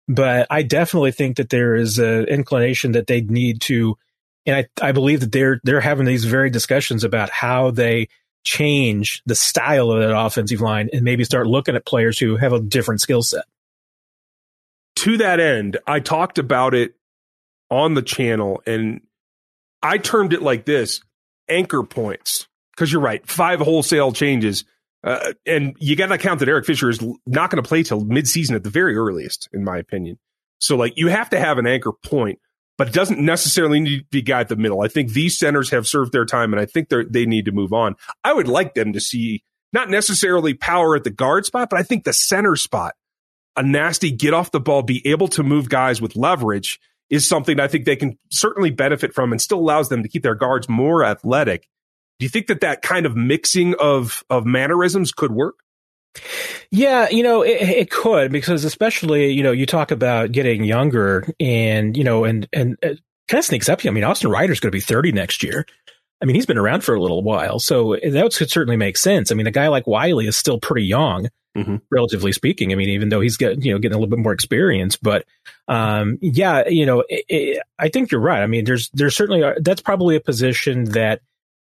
but 0.07 0.47
I 0.49 0.61
definitely 0.63 1.11
think 1.11 1.37
that 1.37 1.49
there 1.49 1.75
is 1.75 1.97
an 1.97 2.25
inclination 2.25 2.91
that 2.91 3.07
they 3.07 3.21
need 3.21 3.61
to, 3.61 3.97
and 4.45 4.55
I 4.55 4.87
I 4.87 4.91
believe 4.91 5.21
that 5.21 5.31
they're 5.31 5.59
they're 5.63 5.81
having 5.81 6.05
these 6.05 6.25
very 6.25 6.49
discussions 6.49 7.03
about 7.03 7.31
how 7.31 7.71
they 7.71 8.07
change 8.43 9.23
the 9.25 9.35
style 9.35 9.91
of 9.91 10.01
that 10.01 10.15
offensive 10.15 10.61
line 10.61 10.89
and 10.93 11.03
maybe 11.03 11.23
start 11.23 11.47
looking 11.47 11.75
at 11.75 11.85
players 11.85 12.19
who 12.19 12.35
have 12.35 12.53
a 12.53 12.59
different 12.59 13.01
skill 13.01 13.23
set. 13.23 13.45
To 14.97 15.17
that 15.17 15.39
end, 15.39 15.77
I 15.87 15.99
talked 15.99 16.37
about 16.37 16.73
it 16.73 16.93
on 17.71 17.93
the 17.93 18.01
channel 18.01 18.61
and 18.67 19.01
I 19.81 19.97
termed 19.97 20.33
it 20.33 20.41
like 20.41 20.65
this 20.65 21.01
anchor 21.49 21.83
points. 21.83 22.47
Because 22.75 22.91
you're 22.91 23.01
right, 23.01 23.25
five 23.27 23.59
wholesale 23.59 24.11
changes. 24.11 24.65
Uh, 25.03 25.33
and 25.45 25.75
you 25.79 25.95
got 25.95 26.07
to 26.07 26.17
count 26.17 26.39
that 26.39 26.49
Eric 26.49 26.65
Fisher 26.65 26.89
is 26.89 27.01
not 27.25 27.49
going 27.49 27.61
to 27.61 27.67
play 27.67 27.83
till 27.83 28.01
midseason 28.01 28.55
at 28.55 28.63
the 28.63 28.69
very 28.69 28.95
earliest, 28.95 29.49
in 29.51 29.63
my 29.63 29.77
opinion. 29.77 30.17
So, 30.59 30.77
like, 30.77 30.93
you 30.95 31.09
have 31.09 31.29
to 31.31 31.39
have 31.39 31.57
an 31.57 31.67
anchor 31.67 31.91
point, 31.91 32.39
but 32.77 32.87
it 32.87 32.93
doesn't 32.93 33.19
necessarily 33.19 33.81
need 33.81 33.99
to 33.99 34.05
be 34.11 34.21
guy 34.21 34.39
at 34.39 34.47
the 34.47 34.55
middle. 34.55 34.81
I 34.81 34.87
think 34.87 35.11
these 35.11 35.37
centers 35.37 35.69
have 35.71 35.87
served 35.87 36.13
their 36.13 36.25
time, 36.25 36.53
and 36.53 36.61
I 36.61 36.65
think 36.65 36.87
they 36.87 37.03
they 37.03 37.25
need 37.25 37.45
to 37.45 37.51
move 37.51 37.73
on. 37.73 37.95
I 38.23 38.33
would 38.33 38.47
like 38.47 38.75
them 38.75 38.93
to 38.93 39.01
see 39.01 39.43
not 39.73 39.89
necessarily 39.89 40.53
power 40.53 40.95
at 40.95 41.03
the 41.03 41.09
guard 41.09 41.45
spot, 41.45 41.69
but 41.69 41.79
I 41.79 41.83
think 41.83 42.05
the 42.05 42.13
center 42.13 42.55
spot, 42.55 42.93
a 43.57 43.63
nasty 43.63 44.11
get 44.11 44.33
off 44.33 44.51
the 44.51 44.59
ball, 44.61 44.83
be 44.83 45.05
able 45.05 45.27
to 45.29 45.43
move 45.43 45.67
guys 45.67 46.01
with 46.01 46.15
leverage 46.15 46.79
is 47.09 47.27
something 47.27 47.59
I 47.59 47.67
think 47.67 47.85
they 47.85 47.95
can 47.95 48.17
certainly 48.31 48.71
benefit 48.71 49.13
from 49.13 49.31
and 49.31 49.41
still 49.41 49.59
allows 49.59 49.89
them 49.89 50.03
to 50.03 50.09
keep 50.09 50.23
their 50.23 50.35
guards 50.35 50.69
more 50.69 51.03
athletic. 51.03 51.67
Do 52.23 52.25
you 52.25 52.29
think 52.29 52.47
that 52.47 52.61
that 52.61 52.81
kind 52.81 53.05
of 53.05 53.17
mixing 53.17 53.75
of 53.81 54.23
of 54.29 54.45
mannerisms 54.45 55.11
could 55.11 55.33
work? 55.33 55.55
Yeah, 56.71 57.09
you 57.09 57.21
know, 57.21 57.41
it, 57.41 57.61
it, 57.61 57.91
could 57.91 58.31
because 58.31 58.63
especially, 58.63 59.33
you 59.33 59.43
know, 59.43 59.51
you 59.51 59.65
talk 59.65 59.91
about 59.91 60.31
getting 60.31 60.63
younger 60.63 61.27
and, 61.37 61.97
you 61.97 62.05
know, 62.05 62.23
and, 62.23 62.47
and 62.53 62.77
uh, 62.81 62.95
kind 63.27 63.39
of 63.39 63.43
sneaks 63.43 63.67
up. 63.67 63.85
I 63.85 63.89
mean, 63.89 64.05
Austin 64.05 64.29
Reiter's 64.29 64.61
going 64.61 64.69
to 64.69 64.75
be 64.75 64.79
30 64.79 65.11
next 65.11 65.43
year. 65.43 65.65
I 66.21 66.25
mean, 66.25 66.35
he's 66.35 66.45
been 66.45 66.57
around 66.57 66.85
for 66.85 66.95
a 66.95 67.01
little 67.01 67.23
while, 67.23 67.59
so 67.59 67.97
that 68.01 68.35
could 68.37 68.49
certainly 68.49 68.77
make 68.77 68.95
sense. 68.95 69.33
I 69.33 69.35
mean, 69.35 69.47
a 69.47 69.51
guy 69.51 69.67
like 69.67 69.85
Wiley 69.85 70.27
is 70.27 70.37
still 70.37 70.61
pretty 70.61 70.85
young, 70.85 71.27
mm-hmm. 71.57 71.75
relatively 71.91 72.31
speaking. 72.31 72.71
I 72.71 72.75
mean, 72.75 72.87
even 72.87 73.09
though 73.09 73.19
he's 73.19 73.35
getting 73.35 73.61
you 73.61 73.73
know 73.73 73.79
getting 73.79 73.97
a 73.97 73.99
little 73.99 74.15
bit 74.15 74.23
more 74.23 74.31
experience, 74.31 74.95
but 74.95 75.25
um, 75.67 76.19
yeah, 76.21 76.69
you 76.69 76.85
know, 76.85 77.03
it, 77.09 77.25
it, 77.27 77.63
I 77.77 77.89
think 77.89 78.11
you're 78.11 78.21
right. 78.21 78.41
I 78.41 78.47
mean, 78.47 78.63
there's 78.63 78.89
there's 78.93 79.17
certainly 79.17 79.41
a, 79.41 79.55
that's 79.59 79.81
probably 79.81 80.15
a 80.15 80.21
position 80.21 80.85
that 80.91 81.19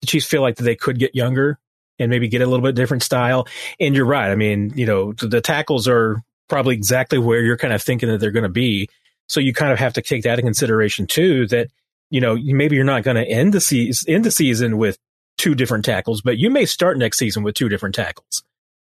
the 0.05 0.11
Chiefs 0.11 0.25
feel 0.25 0.41
like 0.41 0.55
they 0.55 0.75
could 0.75 0.99
get 0.99 1.15
younger 1.15 1.59
and 1.99 2.09
maybe 2.09 2.27
get 2.27 2.41
a 2.41 2.45
little 2.45 2.63
bit 2.63 2.75
different 2.75 3.03
style. 3.03 3.47
And 3.79 3.95
you're 3.95 4.05
right. 4.05 4.29
I 4.29 4.35
mean, 4.35 4.73
you 4.75 4.85
know, 4.85 5.13
the 5.13 5.41
tackles 5.41 5.87
are 5.87 6.21
probably 6.49 6.75
exactly 6.75 7.17
where 7.17 7.41
you're 7.41 7.57
kind 7.57 7.73
of 7.73 7.81
thinking 7.81 8.09
that 8.09 8.19
they're 8.19 8.31
going 8.31 8.43
to 8.43 8.49
be. 8.49 8.89
So 9.27 9.39
you 9.39 9.53
kind 9.53 9.71
of 9.71 9.79
have 9.79 9.93
to 9.93 10.01
take 10.01 10.23
that 10.23 10.39
in 10.39 10.45
consideration 10.45 11.07
too. 11.07 11.47
That 11.47 11.69
you 12.09 12.21
know, 12.21 12.35
maybe 12.35 12.75
you're 12.75 12.85
not 12.85 13.03
going 13.03 13.17
to 13.17 13.27
end 13.27 13.53
the 13.53 13.61
season 13.61 14.13
end 14.13 14.25
the 14.25 14.31
season 14.31 14.77
with 14.77 14.97
two 15.37 15.55
different 15.55 15.85
tackles, 15.85 16.21
but 16.21 16.37
you 16.37 16.49
may 16.49 16.65
start 16.65 16.97
next 16.97 17.17
season 17.17 17.43
with 17.43 17.55
two 17.55 17.69
different 17.69 17.95
tackles. 17.95 18.43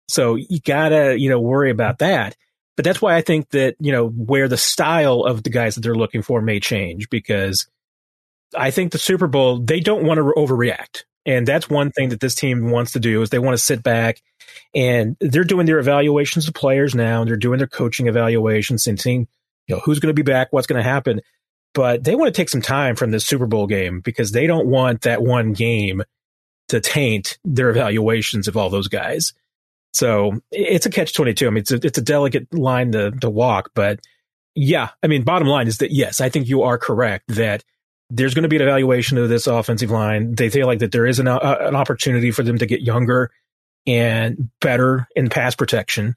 So 0.08 0.36
you 0.36 0.60
gotta, 0.60 1.18
you 1.18 1.30
know, 1.30 1.40
worry 1.40 1.70
about 1.70 1.98
that. 1.98 2.36
But 2.76 2.84
that's 2.84 3.00
why 3.00 3.16
I 3.16 3.22
think 3.22 3.50
that, 3.50 3.76
you 3.80 3.90
know, 3.90 4.08
where 4.08 4.48
the 4.48 4.58
style 4.58 5.22
of 5.22 5.42
the 5.42 5.50
guys 5.50 5.74
that 5.74 5.80
they're 5.80 5.94
looking 5.94 6.22
for 6.22 6.42
may 6.42 6.60
change 6.60 7.08
because 7.08 7.66
I 8.56 8.70
think 8.70 8.92
the 8.92 8.98
Super 8.98 9.26
Bowl, 9.26 9.58
they 9.58 9.80
don't 9.80 10.04
want 10.04 10.18
to 10.18 10.32
overreact. 10.36 11.04
And 11.24 11.46
that's 11.46 11.68
one 11.68 11.90
thing 11.90 12.10
that 12.10 12.20
this 12.20 12.34
team 12.34 12.70
wants 12.70 12.92
to 12.92 13.00
do 13.00 13.20
is 13.22 13.30
they 13.30 13.38
want 13.38 13.56
to 13.56 13.62
sit 13.62 13.82
back 13.82 14.22
and 14.74 15.16
they're 15.20 15.44
doing 15.44 15.66
their 15.66 15.80
evaluations 15.80 16.46
of 16.46 16.54
players 16.54 16.94
now 16.94 17.20
and 17.20 17.28
they're 17.28 17.36
doing 17.36 17.58
their 17.58 17.66
coaching 17.66 18.06
evaluations 18.06 18.86
and 18.86 19.00
seeing, 19.00 19.26
you 19.66 19.74
know, 19.74 19.82
who's 19.84 19.98
going 19.98 20.14
to 20.14 20.14
be 20.14 20.22
back, 20.22 20.48
what's 20.52 20.68
going 20.68 20.82
to 20.82 20.88
happen 20.88 21.20
but 21.76 22.04
they 22.04 22.14
want 22.14 22.34
to 22.34 22.40
take 22.40 22.48
some 22.48 22.62
time 22.62 22.96
from 22.96 23.10
this 23.10 23.26
Super 23.26 23.46
Bowl 23.46 23.66
game 23.66 24.00
because 24.00 24.32
they 24.32 24.46
don't 24.46 24.66
want 24.66 25.02
that 25.02 25.20
one 25.20 25.52
game 25.52 26.02
to 26.68 26.80
taint 26.80 27.36
their 27.44 27.68
evaluations 27.68 28.48
of 28.48 28.56
all 28.56 28.70
those 28.70 28.88
guys. 28.88 29.34
So 29.92 30.40
it's 30.50 30.86
a 30.86 30.90
catch 30.90 31.12
22. 31.12 31.46
I 31.46 31.50
mean, 31.50 31.58
it's 31.58 31.72
a, 31.72 31.76
it's 31.76 31.98
a 31.98 32.02
delicate 32.02 32.52
line 32.54 32.92
to, 32.92 33.10
to 33.10 33.28
walk, 33.28 33.72
but 33.74 34.00
yeah, 34.54 34.88
I 35.02 35.06
mean, 35.06 35.22
bottom 35.22 35.48
line 35.48 35.68
is 35.68 35.78
that 35.78 35.92
yes, 35.92 36.22
I 36.22 36.30
think 36.30 36.48
you 36.48 36.62
are 36.62 36.78
correct 36.78 37.24
that 37.28 37.62
there's 38.10 38.34
going 38.34 38.44
to 38.44 38.48
be 38.48 38.56
an 38.56 38.62
evaluation 38.62 39.18
of 39.18 39.28
this 39.28 39.46
offensive 39.46 39.90
line. 39.90 40.34
They 40.34 40.48
feel 40.48 40.66
like 40.66 40.78
that 40.78 40.92
there 40.92 41.06
is 41.06 41.18
an, 41.18 41.28
uh, 41.28 41.56
an 41.60 41.74
opportunity 41.74 42.30
for 42.30 42.42
them 42.42 42.58
to 42.58 42.66
get 42.66 42.80
younger 42.80 43.30
and 43.86 44.50
better 44.60 45.08
in 45.16 45.28
pass 45.28 45.54
protection 45.54 46.14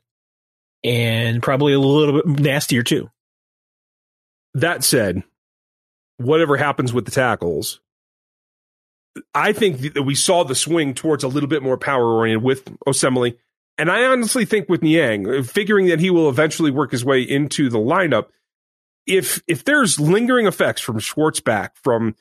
and 0.84 1.42
probably 1.42 1.74
a 1.74 1.80
little 1.80 2.22
bit 2.22 2.40
nastier 2.40 2.84
too. 2.84 3.10
That 4.54 4.84
said, 4.84 5.24
whatever 6.18 6.58
happens 6.58 6.94
with 6.94 7.06
the 7.06 7.12
tackles, 7.12 7.80
I 9.34 9.54
think 9.54 9.94
that 9.94 10.04
we 10.04 10.16
saw 10.16 10.44
the 10.44 10.56
swing 10.56 10.94
towards 10.94 11.24
a 11.24 11.28
little 11.28 11.50
bit 11.50 11.64
more 11.64 11.78
power 11.78 12.06
oriented 12.06 12.44
with 12.44 12.66
Osemele. 12.88 13.38
And 13.78 13.90
I 13.90 14.06
honestly 14.06 14.46
think 14.46 14.70
with 14.70 14.82
Niang, 14.82 15.44
figuring 15.44 15.88
that 15.88 16.00
he 16.00 16.10
will 16.10 16.30
eventually 16.30 16.72
work 16.72 16.92
his 16.92 17.06
way 17.06 17.22
into 17.22 17.70
the 17.70 17.78
lineup, 17.78 18.28
if 19.10 19.42
if 19.48 19.66
there's 19.66 20.00
lingering 20.00 20.46
effects 20.46 20.82
from 20.82 21.00
Schwartz 21.00 21.42
back, 21.42 21.76
from 21.84 22.16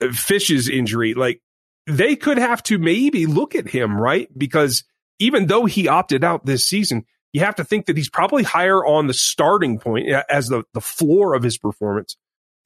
uh, 0.00 0.12
Fish's 0.12 0.68
injury, 0.68 1.12
like 1.14 1.42
they 1.86 2.16
could 2.16 2.38
have 2.38 2.62
to 2.64 2.78
maybe 2.78 3.26
look 3.26 3.54
at 3.54 3.68
him, 3.68 4.00
right? 4.00 4.28
Because 4.36 4.84
even 5.18 5.46
though 5.46 5.64
he 5.64 5.88
opted 5.88 6.22
out 6.22 6.46
this 6.46 6.66
season, 6.66 7.04
you 7.32 7.40
have 7.40 7.56
to 7.56 7.64
think 7.64 7.86
that 7.86 7.96
he's 7.96 8.08
probably 8.08 8.44
higher 8.44 8.84
on 8.84 9.08
the 9.08 9.14
starting 9.14 9.78
point 9.78 10.08
as 10.30 10.48
the, 10.48 10.62
the 10.74 10.80
floor 10.80 11.34
of 11.34 11.42
his 11.42 11.58
performance 11.58 12.16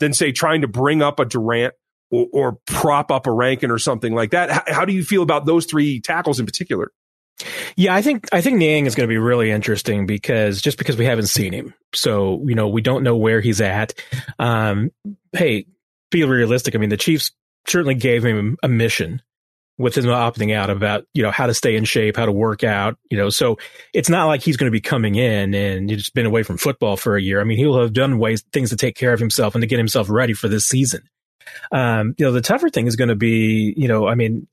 than 0.01 0.13
say 0.13 0.33
trying 0.33 0.61
to 0.61 0.69
bring 0.69 1.03
up 1.03 1.19
a 1.19 1.25
Durant 1.25 1.75
or, 2.11 2.27
or 2.33 2.59
prop 2.67 3.11
up 3.11 3.27
a 3.27 3.33
Rankin 3.33 3.71
or 3.71 3.79
something 3.79 4.15
like 4.15 4.33
that. 4.33 4.51
How, 4.51 4.63
how 4.67 4.85
do 4.85 4.93
you 4.93 5.03
feel 5.03 5.23
about 5.23 5.47
those 5.47 5.67
three 5.67 6.01
tackles 6.01 6.39
in 6.39 6.47
particular? 6.47 6.93
Yeah, 7.77 7.95
I 7.95 8.03
think 8.03 8.29
I 8.33 8.41
think 8.41 8.59
Niang 8.59 8.87
is 8.87 8.95
going 8.95 9.09
to 9.09 9.13
be 9.13 9.19
really 9.19 9.51
interesting 9.51 10.07
because 10.07 10.61
just 10.61 10.79
because 10.79 10.97
we 10.97 11.05
haven't 11.05 11.27
seen 11.27 11.53
him, 11.53 11.75
so 11.95 12.43
you 12.47 12.55
know 12.55 12.69
we 12.69 12.83
don't 12.83 13.03
know 13.03 13.17
where 13.17 13.41
he's 13.41 13.61
at. 13.61 13.95
Um, 14.39 14.91
hey, 15.33 15.67
be 16.11 16.25
realistic. 16.25 16.75
I 16.75 16.79
mean, 16.79 16.91
the 16.91 16.97
Chiefs 16.97 17.33
certainly 17.67 17.95
gave 17.95 18.25
him 18.25 18.57
a 18.63 18.69
mission 18.69 19.23
with 19.79 19.97
him 19.97 20.05
opting 20.05 20.55
out 20.55 20.71
about 20.71 21.05
you 21.15 21.23
know 21.23 21.31
how 21.31 21.47
to 21.47 21.55
stay 21.55 21.77
in 21.77 21.85
shape, 21.85 22.17
how 22.17 22.27
to 22.27 22.33
work 22.33 22.63
out. 22.63 22.97
You 23.11 23.17
know, 23.17 23.31
so 23.31 23.59
it's 23.93 24.09
not 24.09 24.27
like 24.27 24.43
he's 24.43 24.57
going 24.57 24.71
to 24.71 24.77
be 24.77 24.81
coming 24.81 25.15
in 25.15 25.55
and 25.55 25.91
he's 25.91 26.11
been 26.11 26.27
away 26.27 26.43
from 26.43 26.59
football 26.59 26.97
for 26.97 27.17
a 27.17 27.23
year. 27.23 27.41
I 27.41 27.45
mean, 27.45 27.59
he 27.59 27.67
will 27.67 27.81
have 27.81 27.93
done 27.93 28.19
ways 28.19 28.45
things 28.53 28.71
to 28.71 28.77
take 28.77 28.97
care 28.97 29.13
of 29.13 29.21
himself 29.21 29.55
and 29.55 29.63
to 29.63 29.67
get 29.67 29.79
himself 29.79 30.09
ready 30.11 30.35
for 30.35 30.49
this 30.49 30.67
season. 30.67 31.03
Um, 31.73 32.15
you 32.19 32.25
know, 32.25 32.33
the 32.33 32.41
tougher 32.41 32.71
thing 32.71 32.87
is 32.87 32.97
going 32.97 33.09
to 33.09 33.17
be, 33.17 33.75
you 33.77 33.89
know, 33.89 34.07
I 34.07 34.15
mean, 34.15 34.47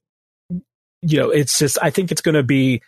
you 1.02 1.18
know, 1.18 1.30
it's 1.30 1.58
just 1.58 1.78
I 1.82 1.90
think 1.90 2.12
it's 2.12 2.22
going 2.22 2.36
to 2.36 2.44
be 2.44 2.82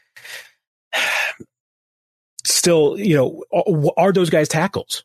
still, 2.44 3.00
you 3.00 3.16
know, 3.16 3.94
are 3.98 4.12
those 4.12 4.30
guys 4.30 4.48
tackles? 4.48 5.04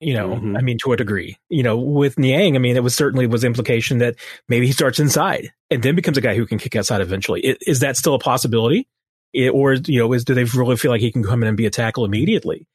you 0.00 0.14
know, 0.14 0.30
mm-hmm. 0.30 0.56
I 0.56 0.62
mean, 0.62 0.78
to 0.78 0.92
a 0.92 0.96
degree, 0.96 1.36
you 1.50 1.62
know, 1.62 1.76
with 1.76 2.18
Niang, 2.18 2.56
I 2.56 2.58
mean, 2.58 2.74
it 2.74 2.82
was 2.82 2.94
certainly 2.94 3.26
was 3.26 3.44
implication 3.44 3.98
that 3.98 4.16
maybe 4.48 4.66
he 4.66 4.72
starts 4.72 4.98
inside 4.98 5.52
and 5.70 5.82
then 5.82 5.94
becomes 5.94 6.16
a 6.16 6.22
guy 6.22 6.34
who 6.34 6.46
can 6.46 6.58
kick 6.58 6.74
outside 6.74 7.02
eventually. 7.02 7.40
Is, 7.42 7.56
is 7.66 7.80
that 7.80 7.98
still 7.98 8.14
a 8.14 8.18
possibility? 8.18 8.88
It, 9.34 9.50
or, 9.50 9.74
you 9.74 10.00
know, 10.00 10.12
is, 10.14 10.24
do 10.24 10.34
they 10.34 10.44
really 10.44 10.76
feel 10.76 10.90
like 10.90 11.02
he 11.02 11.12
can 11.12 11.22
come 11.22 11.42
in 11.42 11.48
and 11.48 11.56
be 11.56 11.66
a 11.66 11.70
tackle 11.70 12.06
immediately? 12.06 12.66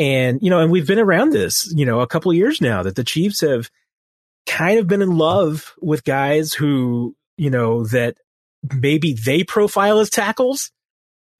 And, 0.00 0.40
you 0.42 0.50
know, 0.50 0.60
and 0.60 0.72
we've 0.72 0.86
been 0.86 0.98
around 0.98 1.32
this, 1.32 1.72
you 1.74 1.86
know, 1.86 2.00
a 2.00 2.08
couple 2.08 2.32
of 2.32 2.36
years 2.36 2.60
now 2.60 2.82
that 2.82 2.96
the 2.96 3.04
Chiefs 3.04 3.40
have 3.42 3.70
kind 4.46 4.80
of 4.80 4.88
been 4.88 5.00
in 5.00 5.16
love 5.16 5.74
with 5.80 6.02
guys 6.02 6.52
who, 6.52 7.14
you 7.36 7.50
know, 7.50 7.86
that 7.86 8.16
maybe 8.72 9.12
they 9.12 9.44
profile 9.44 9.98
as 9.98 10.10
tackles, 10.10 10.70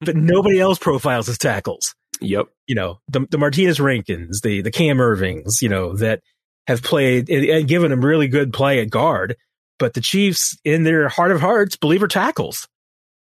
but 0.01 0.15
mm-hmm. 0.15 0.25
nobody 0.25 0.59
else 0.59 0.79
profiles 0.79 1.29
as 1.29 1.37
tackles. 1.37 1.95
Yep. 2.21 2.47
You 2.67 2.75
know, 2.75 2.99
the, 3.07 3.21
the 3.29 3.37
Martinas 3.37 3.79
Rankins, 3.79 4.41
the, 4.41 4.61
the 4.61 4.71
Cam 4.71 5.01
Irvings, 5.01 5.61
you 5.61 5.69
know, 5.69 5.95
that 5.97 6.21
have 6.67 6.81
played 6.81 7.29
and 7.29 7.67
given 7.67 7.91
them 7.91 8.03
really 8.03 8.27
good 8.27 8.53
play 8.53 8.79
at 8.79 8.89
guard, 8.89 9.35
but 9.77 9.93
the 9.93 10.01
Chiefs 10.01 10.57
in 10.63 10.83
their 10.83 11.09
heart 11.09 11.31
of 11.31 11.41
hearts 11.41 11.75
believe 11.75 12.01
are 12.01 12.07
tackles. 12.07 12.67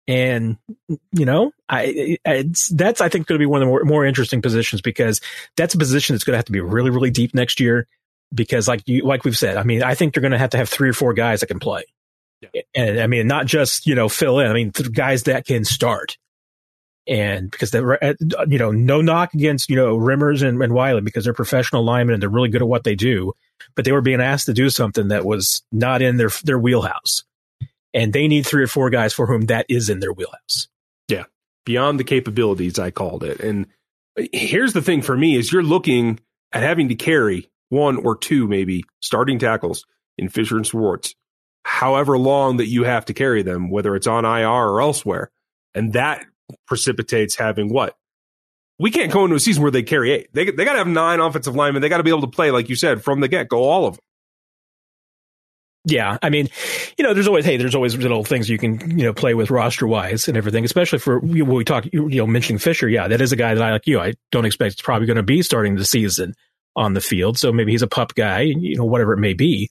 And, 0.08 0.56
you 1.12 1.24
know, 1.24 1.52
I, 1.68 2.18
that's, 2.24 3.00
I 3.00 3.08
think, 3.08 3.26
going 3.28 3.38
to 3.38 3.38
be 3.38 3.46
one 3.46 3.62
of 3.62 3.66
the 3.66 3.70
more, 3.70 3.84
more 3.84 4.04
interesting 4.04 4.42
positions 4.42 4.80
because 4.80 5.20
that's 5.56 5.74
a 5.74 5.78
position 5.78 6.14
that's 6.14 6.24
going 6.24 6.32
to 6.32 6.38
have 6.38 6.46
to 6.46 6.52
be 6.52 6.60
really, 6.60 6.90
really 6.90 7.10
deep 7.10 7.34
next 7.34 7.60
year. 7.60 7.86
Because, 8.34 8.66
like 8.66 8.82
you, 8.86 9.04
like 9.04 9.24
we've 9.24 9.38
said, 9.38 9.56
I 9.56 9.62
mean, 9.62 9.82
I 9.82 9.94
think 9.94 10.14
they're 10.14 10.20
going 10.20 10.32
to 10.32 10.38
have 10.38 10.50
to 10.50 10.56
have 10.56 10.68
three 10.68 10.88
or 10.88 10.92
four 10.92 11.14
guys 11.14 11.40
that 11.40 11.46
can 11.46 11.60
play. 11.60 11.84
Yeah. 12.40 12.62
And 12.74 13.00
I 13.00 13.06
mean, 13.06 13.26
not 13.26 13.46
just, 13.46 13.86
you 13.86 13.94
know, 13.94 14.08
fill 14.08 14.38
in, 14.38 14.46
I 14.46 14.54
mean, 14.54 14.70
guys 14.70 15.24
that 15.24 15.46
can 15.46 15.64
start 15.64 16.16
and 17.06 17.50
because 17.50 17.70
they're, 17.70 18.02
uh, 18.02 18.14
you 18.46 18.58
know 18.58 18.70
no 18.70 19.00
knock 19.00 19.34
against 19.34 19.68
you 19.68 19.76
know 19.76 19.96
Remmers 19.96 20.46
and, 20.46 20.62
and 20.62 20.72
Wiley 20.72 21.00
because 21.00 21.24
they're 21.24 21.34
professional 21.34 21.84
linemen 21.84 22.14
and 22.14 22.22
they're 22.22 22.30
really 22.30 22.48
good 22.48 22.62
at 22.62 22.68
what 22.68 22.84
they 22.84 22.94
do, 22.94 23.32
but 23.74 23.84
they 23.84 23.92
were 23.92 24.00
being 24.00 24.20
asked 24.20 24.46
to 24.46 24.52
do 24.52 24.70
something 24.70 25.08
that 25.08 25.24
was 25.24 25.62
not 25.72 26.02
in 26.02 26.16
their 26.16 26.30
their 26.44 26.58
wheelhouse, 26.58 27.24
and 27.92 28.12
they 28.12 28.28
need 28.28 28.46
three 28.46 28.62
or 28.62 28.68
four 28.68 28.90
guys 28.90 29.12
for 29.12 29.26
whom 29.26 29.42
that 29.46 29.66
is 29.68 29.90
in 29.90 30.00
their 30.00 30.12
wheelhouse. 30.12 30.68
Yeah, 31.08 31.24
beyond 31.64 31.98
the 31.98 32.04
capabilities, 32.04 32.78
I 32.78 32.90
called 32.90 33.24
it. 33.24 33.40
And 33.40 33.66
uh, 34.18 34.24
here's 34.32 34.72
the 34.72 34.82
thing 34.82 35.02
for 35.02 35.16
me: 35.16 35.36
is 35.36 35.52
you're 35.52 35.62
looking 35.62 36.20
at 36.52 36.62
having 36.62 36.88
to 36.88 36.94
carry 36.94 37.50
one 37.70 37.96
or 37.96 38.16
two 38.16 38.46
maybe 38.46 38.84
starting 39.00 39.38
tackles 39.38 39.84
in 40.18 40.28
Fisher 40.28 40.56
and 40.56 40.66
Schwartz, 40.66 41.14
however 41.64 42.18
long 42.18 42.58
that 42.58 42.68
you 42.68 42.84
have 42.84 43.04
to 43.06 43.14
carry 43.14 43.42
them, 43.42 43.70
whether 43.70 43.94
it's 43.94 44.06
on 44.06 44.24
IR 44.24 44.48
or 44.48 44.80
elsewhere. 44.80 45.30
And 45.74 45.92
that 45.92 46.24
precipitates 46.66 47.36
having 47.36 47.72
what? 47.72 47.96
We 48.78 48.90
can't 48.90 49.12
go 49.12 49.24
into 49.24 49.36
a 49.36 49.40
season 49.40 49.62
where 49.62 49.70
they 49.70 49.82
carry 49.82 50.10
eight. 50.12 50.28
They, 50.32 50.50
they 50.50 50.64
got 50.64 50.72
to 50.72 50.78
have 50.78 50.86
nine 50.86 51.20
offensive 51.20 51.54
linemen. 51.54 51.82
They 51.82 51.90
got 51.90 51.98
to 51.98 52.02
be 52.02 52.10
able 52.10 52.22
to 52.22 52.28
play, 52.28 52.50
like 52.50 52.68
you 52.68 52.76
said, 52.76 53.04
from 53.04 53.20
the 53.20 53.28
get 53.28 53.48
go, 53.48 53.62
all 53.62 53.86
of 53.86 53.96
them. 53.96 54.02
Yeah, 55.86 56.18
I 56.20 56.28
mean, 56.28 56.48
you 56.98 57.04
know, 57.04 57.14
there's 57.14 57.26
always 57.26 57.46
hey, 57.46 57.56
there's 57.56 57.74
always 57.74 57.96
little 57.96 58.22
things 58.22 58.50
you 58.50 58.58
can 58.58 58.98
you 58.98 59.04
know 59.04 59.14
play 59.14 59.32
with 59.32 59.50
roster 59.50 59.86
wise 59.86 60.28
and 60.28 60.36
everything, 60.36 60.62
especially 60.64 60.98
for 60.98 61.18
when 61.20 61.46
we 61.46 61.64
talk 61.64 61.86
you 61.90 62.06
know 62.08 62.26
mentioning 62.26 62.58
Fisher. 62.58 62.86
Yeah, 62.86 63.08
that 63.08 63.22
is 63.22 63.32
a 63.32 63.36
guy 63.36 63.54
that 63.54 63.62
I 63.62 63.72
like 63.72 63.86
you. 63.86 63.98
I 63.98 64.12
don't 64.30 64.44
expect 64.44 64.72
it's 64.74 64.82
probably 64.82 65.06
going 65.06 65.16
to 65.16 65.22
be 65.22 65.40
starting 65.40 65.76
the 65.76 65.84
season 65.86 66.34
on 66.76 66.92
the 66.92 67.00
field, 67.00 67.38
so 67.38 67.50
maybe 67.50 67.72
he's 67.72 67.80
a 67.80 67.86
pup 67.86 68.14
guy, 68.14 68.40
you 68.40 68.76
know, 68.76 68.84
whatever 68.84 69.14
it 69.14 69.20
may 69.20 69.32
be. 69.32 69.70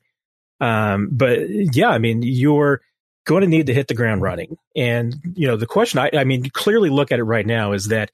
Um, 0.60 1.10
but 1.12 1.40
yeah, 1.50 1.90
I 1.90 2.00
mean, 2.00 2.22
you're 2.22 2.82
going 3.26 3.42
to 3.42 3.48
need 3.48 3.68
to 3.68 3.74
hit 3.74 3.88
the 3.88 3.94
ground 3.94 4.22
running, 4.22 4.58
and 4.76 5.16
you 5.36 5.48
know, 5.48 5.58
the 5.58 5.66
question 5.66 6.00
I, 6.00 6.10
I 6.14 6.24
mean, 6.24 6.50
clearly 6.50 6.90
look 6.90 7.12
at 7.12 7.20
it 7.20 7.24
right 7.24 7.46
now 7.46 7.74
is 7.74 7.88
that 7.88 8.12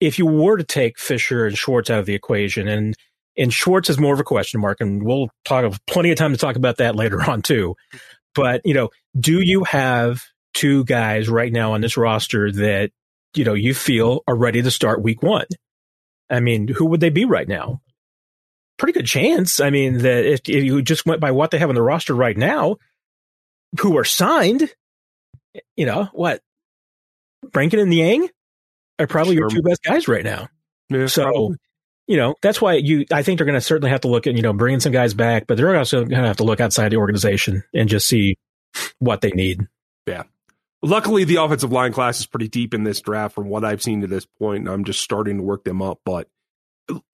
if 0.00 0.18
you 0.18 0.26
were 0.26 0.56
to 0.56 0.64
take 0.64 0.98
Fisher 0.98 1.46
and 1.46 1.56
Schwartz 1.56 1.88
out 1.90 2.00
of 2.00 2.06
the 2.06 2.14
equation 2.14 2.68
and 2.68 2.96
and 3.36 3.52
Schwartz 3.52 3.88
is 3.88 3.98
more 3.98 4.12
of 4.12 4.20
a 4.20 4.24
question 4.24 4.60
mark, 4.60 4.80
and 4.80 5.02
we'll 5.02 5.28
talk 5.44 5.64
of 5.64 5.84
plenty 5.86 6.10
of 6.10 6.18
time 6.18 6.32
to 6.32 6.38
talk 6.38 6.56
about 6.56 6.78
that 6.78 6.96
later 6.96 7.22
on 7.30 7.42
too. 7.42 7.76
But 8.34 8.62
you 8.64 8.74
know, 8.74 8.90
do 9.18 9.40
you 9.40 9.64
have 9.64 10.22
two 10.54 10.84
guys 10.84 11.28
right 11.28 11.52
now 11.52 11.72
on 11.72 11.80
this 11.80 11.96
roster 11.96 12.50
that 12.52 12.90
you 13.34 13.44
know 13.44 13.54
you 13.54 13.74
feel 13.74 14.22
are 14.26 14.36
ready 14.36 14.62
to 14.62 14.70
start 14.70 15.02
week 15.02 15.22
one? 15.22 15.46
I 16.30 16.40
mean, 16.40 16.68
who 16.68 16.86
would 16.86 17.00
they 17.00 17.10
be 17.10 17.24
right 17.24 17.48
now? 17.48 17.80
Pretty 18.82 18.98
good 18.98 19.06
chance. 19.06 19.60
I 19.60 19.70
mean, 19.70 19.98
that 19.98 20.26
if, 20.26 20.40
if 20.48 20.64
you 20.64 20.82
just 20.82 21.06
went 21.06 21.20
by 21.20 21.30
what 21.30 21.52
they 21.52 21.58
have 21.58 21.68
on 21.68 21.76
the 21.76 21.82
roster 21.82 22.14
right 22.14 22.36
now, 22.36 22.78
who 23.80 23.96
are 23.96 24.04
signed, 24.04 24.74
you 25.76 25.86
know 25.86 26.08
what? 26.12 26.42
Rankin 27.54 27.78
and 27.78 27.90
Niang 27.90 28.28
are 28.98 29.06
probably 29.06 29.36
sure. 29.36 29.42
your 29.42 29.50
two 29.50 29.62
best 29.62 29.84
guys 29.84 30.08
right 30.08 30.24
now. 30.24 30.48
Yeah, 30.90 31.06
so. 31.06 31.22
Probably 31.22 31.56
you 32.08 32.16
know, 32.16 32.34
that's 32.42 32.60
why 32.60 32.74
you, 32.74 33.06
I 33.12 33.22
think 33.22 33.38
they're 33.38 33.46
going 33.46 33.54
to 33.54 33.60
certainly 33.60 33.90
have 33.90 34.00
to 34.02 34.08
look 34.08 34.26
at, 34.26 34.34
you 34.34 34.42
know, 34.42 34.52
bringing 34.52 34.80
some 34.80 34.92
guys 34.92 35.14
back, 35.14 35.46
but 35.46 35.56
they're 35.56 35.76
also 35.76 36.00
going 36.00 36.20
to 36.20 36.26
have 36.26 36.38
to 36.38 36.44
look 36.44 36.60
outside 36.60 36.90
the 36.90 36.96
organization 36.96 37.62
and 37.72 37.88
just 37.88 38.08
see 38.08 38.36
what 38.98 39.20
they 39.20 39.30
need. 39.30 39.68
Yeah. 40.06 40.24
Luckily, 40.82 41.22
the 41.22 41.36
offensive 41.36 41.70
line 41.70 41.92
class 41.92 42.18
is 42.18 42.26
pretty 42.26 42.48
deep 42.48 42.74
in 42.74 42.82
this 42.82 43.00
draft 43.00 43.36
from 43.36 43.48
what 43.48 43.64
I've 43.64 43.82
seen 43.82 44.00
to 44.00 44.08
this 44.08 44.26
point, 44.26 44.60
and 44.60 44.68
I'm 44.68 44.84
just 44.84 45.00
starting 45.00 45.36
to 45.36 45.42
work 45.44 45.62
them 45.62 45.80
up. 45.80 46.00
But 46.04 46.28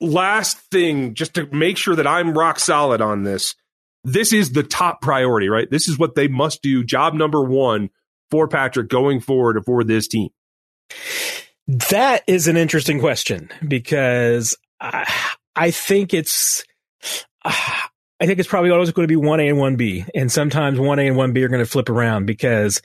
last 0.01 0.59
thing, 0.71 1.15
just 1.15 1.35
to 1.35 1.47
make 1.47 1.77
sure 1.77 1.97
that 1.97 2.07
I'm 2.07 2.37
rock 2.37 2.59
solid 2.59 3.01
on 3.01 3.23
this, 3.23 3.55
this 4.05 4.33
is 4.33 4.53
the 4.53 4.63
top 4.63 5.01
priority, 5.01 5.49
right? 5.49 5.71
This 5.71 5.89
is 5.89 5.99
what 5.99 6.15
they 6.15 6.29
must 6.29 6.63
do. 6.63 6.85
Job 6.85 7.15
number 7.15 7.43
one 7.43 7.91
for 8.31 8.49
Patrick 8.49 8.89
going 8.89 9.21
forward 9.21 9.63
for 9.65 9.85
this 9.85 10.09
team. 10.09 10.31
That 11.91 12.23
is 12.27 12.49
an 12.49 12.57
interesting 12.57 13.01
question 13.01 13.51
because 13.67 14.57
I, 14.81 15.71
think 15.71 16.15
it's. 16.15 16.65
I 17.45 18.27
think 18.27 18.41
it's 18.41 18.49
probably 18.49 18.71
always 18.71 18.91
going 18.91 19.07
to 19.07 19.21
be 19.21 19.21
1A 19.21 19.51
and 19.51 19.79
1B. 19.79 20.09
And 20.15 20.33
sometimes 20.33 20.79
1A 20.79 21.09
and 21.09 21.17
1B 21.17 21.43
are 21.45 21.49
going 21.49 21.65
to 21.65 21.71
flip 21.71 21.89
around 21.89 22.27
because 22.27 22.83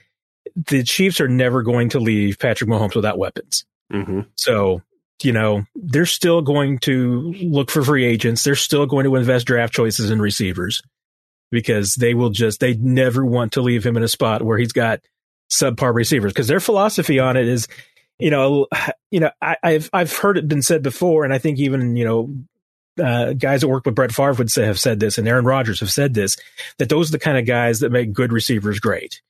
the 0.56 0.84
Chiefs 0.84 1.20
are 1.22 1.28
never 1.28 1.64
going 1.64 1.90
to 1.90 2.00
leave 2.00 2.38
Patrick 2.38 2.70
Mahomes 2.70 2.96
without 2.96 3.18
weapons. 3.18 3.66
Mm-hmm. 3.92 4.22
So, 4.36 4.82
you 5.22 5.32
know, 5.32 5.64
they're 5.76 6.06
still 6.06 6.42
going 6.42 6.80
to 6.80 7.34
look 7.42 7.72
for 7.72 7.84
free 7.84 8.06
agents. 8.06 8.44
They're 8.44 8.56
still 8.56 8.86
going 8.86 9.06
to 9.06 9.16
invest 9.16 9.48
draft 9.48 9.74
choices 9.74 10.10
in 10.10 10.22
receivers 10.22 10.82
because 11.52 11.96
they 11.96 12.14
will 12.14 12.30
just, 12.30 12.60
they 12.60 12.74
never 12.76 13.26
want 13.26 13.54
to 13.54 13.62
leave 13.62 13.86
him 13.86 13.96
in 13.96 14.04
a 14.04 14.08
spot 14.08 14.42
where 14.42 14.58
he's 14.58 14.74
got 14.74 15.02
subpar 15.52 15.94
receivers 15.94 16.34
because 16.34 16.48
their 16.48 16.60
philosophy 16.60 17.20
on 17.20 17.38
it 17.38 17.48
is 17.48 17.68
you 18.20 18.30
know, 18.30 18.68
you 19.12 19.20
know, 19.20 19.32
I, 19.42 19.58
have 19.64 19.90
I've 19.94 20.16
heard 20.16 20.38
it 20.38 20.48
been 20.48 20.62
said 20.62 20.82
before, 20.82 21.24
and 21.24 21.34
I 21.34 21.38
think 21.38 21.60
even 21.60 21.96
you 21.96 22.06
know, 22.06 22.36
uh, 23.04 23.34
guys 23.34 23.62
that 23.62 23.68
work 23.68 23.86
with 23.86 23.96
Brett 23.96 24.12
Favre 24.12 24.34
would 24.34 24.52
say 24.52 24.66
have 24.66 24.80
said 24.80 25.00
this, 25.00 25.18
and 25.18 25.28
Aaron 25.28 25.46
Rodgers 25.46 25.80
have 25.80 25.92
said 25.92 26.14
this 26.14 26.38
that 26.78 26.90
those 26.90 27.10
are 27.10 27.14
the 27.14 27.20
kind 27.20 27.38
of 27.38 27.46
guys 27.46 27.80
that 27.80 27.92
make 27.92 28.14
good 28.14 28.32
receivers 28.32 28.80
great 28.80 29.22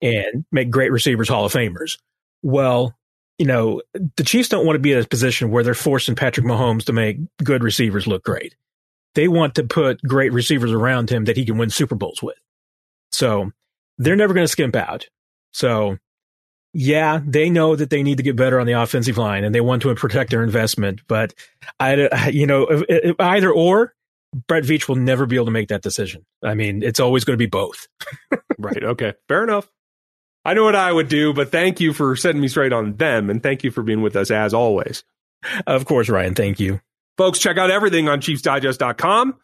and 0.00 0.44
make 0.52 0.70
great 0.70 0.92
receivers 0.92 1.28
Hall 1.28 1.44
of 1.44 1.52
Famers. 1.52 1.98
Well, 2.42 2.94
you 3.38 3.46
know, 3.46 3.82
the 3.92 4.24
Chiefs 4.24 4.48
don't 4.48 4.64
want 4.64 4.76
to 4.76 4.80
be 4.80 4.92
in 4.92 4.98
a 4.98 5.04
position 5.04 5.50
where 5.50 5.62
they're 5.62 5.74
forcing 5.74 6.14
Patrick 6.14 6.46
Mahomes 6.46 6.84
to 6.86 6.92
make 6.92 7.18
good 7.42 7.62
receivers 7.62 8.06
look 8.06 8.24
great. 8.24 8.56
They 9.14 9.28
want 9.28 9.54
to 9.56 9.64
put 9.64 10.00
great 10.02 10.32
receivers 10.32 10.72
around 10.72 11.10
him 11.10 11.24
that 11.24 11.36
he 11.36 11.44
can 11.44 11.58
win 11.58 11.70
Super 11.70 11.94
Bowls 11.94 12.22
with. 12.22 12.36
So 13.12 13.52
they're 13.98 14.16
never 14.16 14.34
going 14.34 14.44
to 14.44 14.52
skimp 14.52 14.76
out. 14.76 15.08
So 15.52 15.98
yeah, 16.72 17.20
they 17.24 17.48
know 17.48 17.74
that 17.74 17.88
they 17.88 18.02
need 18.02 18.18
to 18.18 18.22
get 18.22 18.36
better 18.36 18.60
on 18.60 18.66
the 18.66 18.74
offensive 18.74 19.16
line 19.16 19.44
and 19.44 19.54
they 19.54 19.62
want 19.62 19.82
to 19.82 19.94
protect 19.94 20.30
their 20.30 20.44
investment. 20.44 21.00
But 21.08 21.32
I, 21.80 22.28
you 22.30 22.46
know, 22.46 22.66
if, 22.66 22.82
if 22.88 23.16
either 23.18 23.50
or, 23.50 23.94
Brett 24.48 24.64
Veach 24.64 24.86
will 24.88 24.96
never 24.96 25.24
be 25.24 25.36
able 25.36 25.46
to 25.46 25.50
make 25.52 25.68
that 25.68 25.80
decision. 25.80 26.26
I 26.42 26.54
mean, 26.54 26.82
it's 26.82 27.00
always 27.00 27.24
going 27.24 27.34
to 27.34 27.42
be 27.42 27.48
both. 27.48 27.88
right. 28.58 28.82
Okay. 28.82 29.14
Fair 29.28 29.42
enough. 29.42 29.70
I 30.46 30.54
know 30.54 30.64
what 30.64 30.76
I 30.76 30.92
would 30.92 31.08
do, 31.08 31.34
but 31.34 31.50
thank 31.50 31.80
you 31.80 31.92
for 31.92 32.16
setting 32.16 32.40
me 32.40 32.48
straight 32.48 32.72
on 32.72 32.96
them. 32.96 33.28
And 33.28 33.42
thank 33.42 33.64
you 33.64 33.70
for 33.70 33.82
being 33.82 34.00
with 34.00 34.16
us 34.16 34.30
as 34.30 34.54
always. 34.54 35.04
Of 35.66 35.84
course, 35.84 36.08
Ryan. 36.08 36.34
Thank 36.34 36.60
you. 36.60 36.80
Folks, 37.18 37.38
check 37.38 37.58
out 37.58 37.70
everything 37.70 38.08
on 38.08 38.20
ChiefsDigest.com 38.20 39.34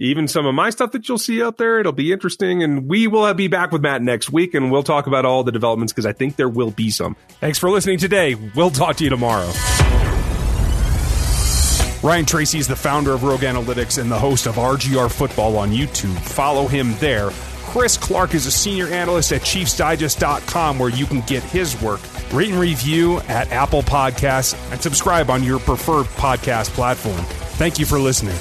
even 0.00 0.26
some 0.26 0.44
of 0.44 0.54
my 0.54 0.70
stuff 0.70 0.92
that 0.92 1.08
you'll 1.08 1.18
see 1.18 1.42
out 1.42 1.56
there. 1.56 1.78
It'll 1.78 1.92
be 1.92 2.12
interesting. 2.12 2.62
And 2.62 2.88
we 2.88 3.06
will 3.06 3.32
be 3.34 3.48
back 3.48 3.70
with 3.70 3.82
Matt 3.82 4.02
next 4.02 4.30
week 4.30 4.54
and 4.54 4.70
we'll 4.70 4.82
talk 4.82 5.06
about 5.06 5.24
all 5.24 5.44
the 5.44 5.52
developments 5.52 5.92
because 5.92 6.06
I 6.06 6.12
think 6.12 6.36
there 6.36 6.48
will 6.48 6.70
be 6.70 6.90
some. 6.90 7.16
Thanks 7.40 7.58
for 7.58 7.70
listening 7.70 7.98
today. 7.98 8.34
We'll 8.34 8.70
talk 8.70 8.96
to 8.96 9.04
you 9.04 9.10
tomorrow. 9.10 9.50
Ryan 12.02 12.26
Tracy 12.26 12.58
is 12.58 12.68
the 12.68 12.76
founder 12.76 13.12
of 13.12 13.22
Rogue 13.22 13.40
Analytics 13.40 13.98
and 13.98 14.10
the 14.10 14.18
host 14.18 14.46
of 14.46 14.56
RGR 14.56 15.10
Football 15.10 15.56
on 15.56 15.70
YouTube. 15.70 16.18
Follow 16.18 16.66
him 16.66 16.94
there. 16.98 17.30
Chris 17.74 17.96
Clark 17.96 18.34
is 18.34 18.46
a 18.46 18.52
senior 18.52 18.86
analyst 18.86 19.32
at 19.32 19.40
ChiefsDigest.com 19.40 20.78
where 20.78 20.90
you 20.90 21.06
can 21.06 21.22
get 21.22 21.42
his 21.42 21.74
work. 21.82 21.98
Rate 22.32 22.50
and 22.50 22.60
review 22.60 23.18
at 23.22 23.50
Apple 23.50 23.82
Podcasts 23.82 24.54
and 24.70 24.80
subscribe 24.80 25.28
on 25.28 25.42
your 25.42 25.58
preferred 25.58 26.06
podcast 26.06 26.68
platform. 26.68 27.18
Thank 27.58 27.80
you 27.80 27.84
for 27.84 27.98
listening. 27.98 28.36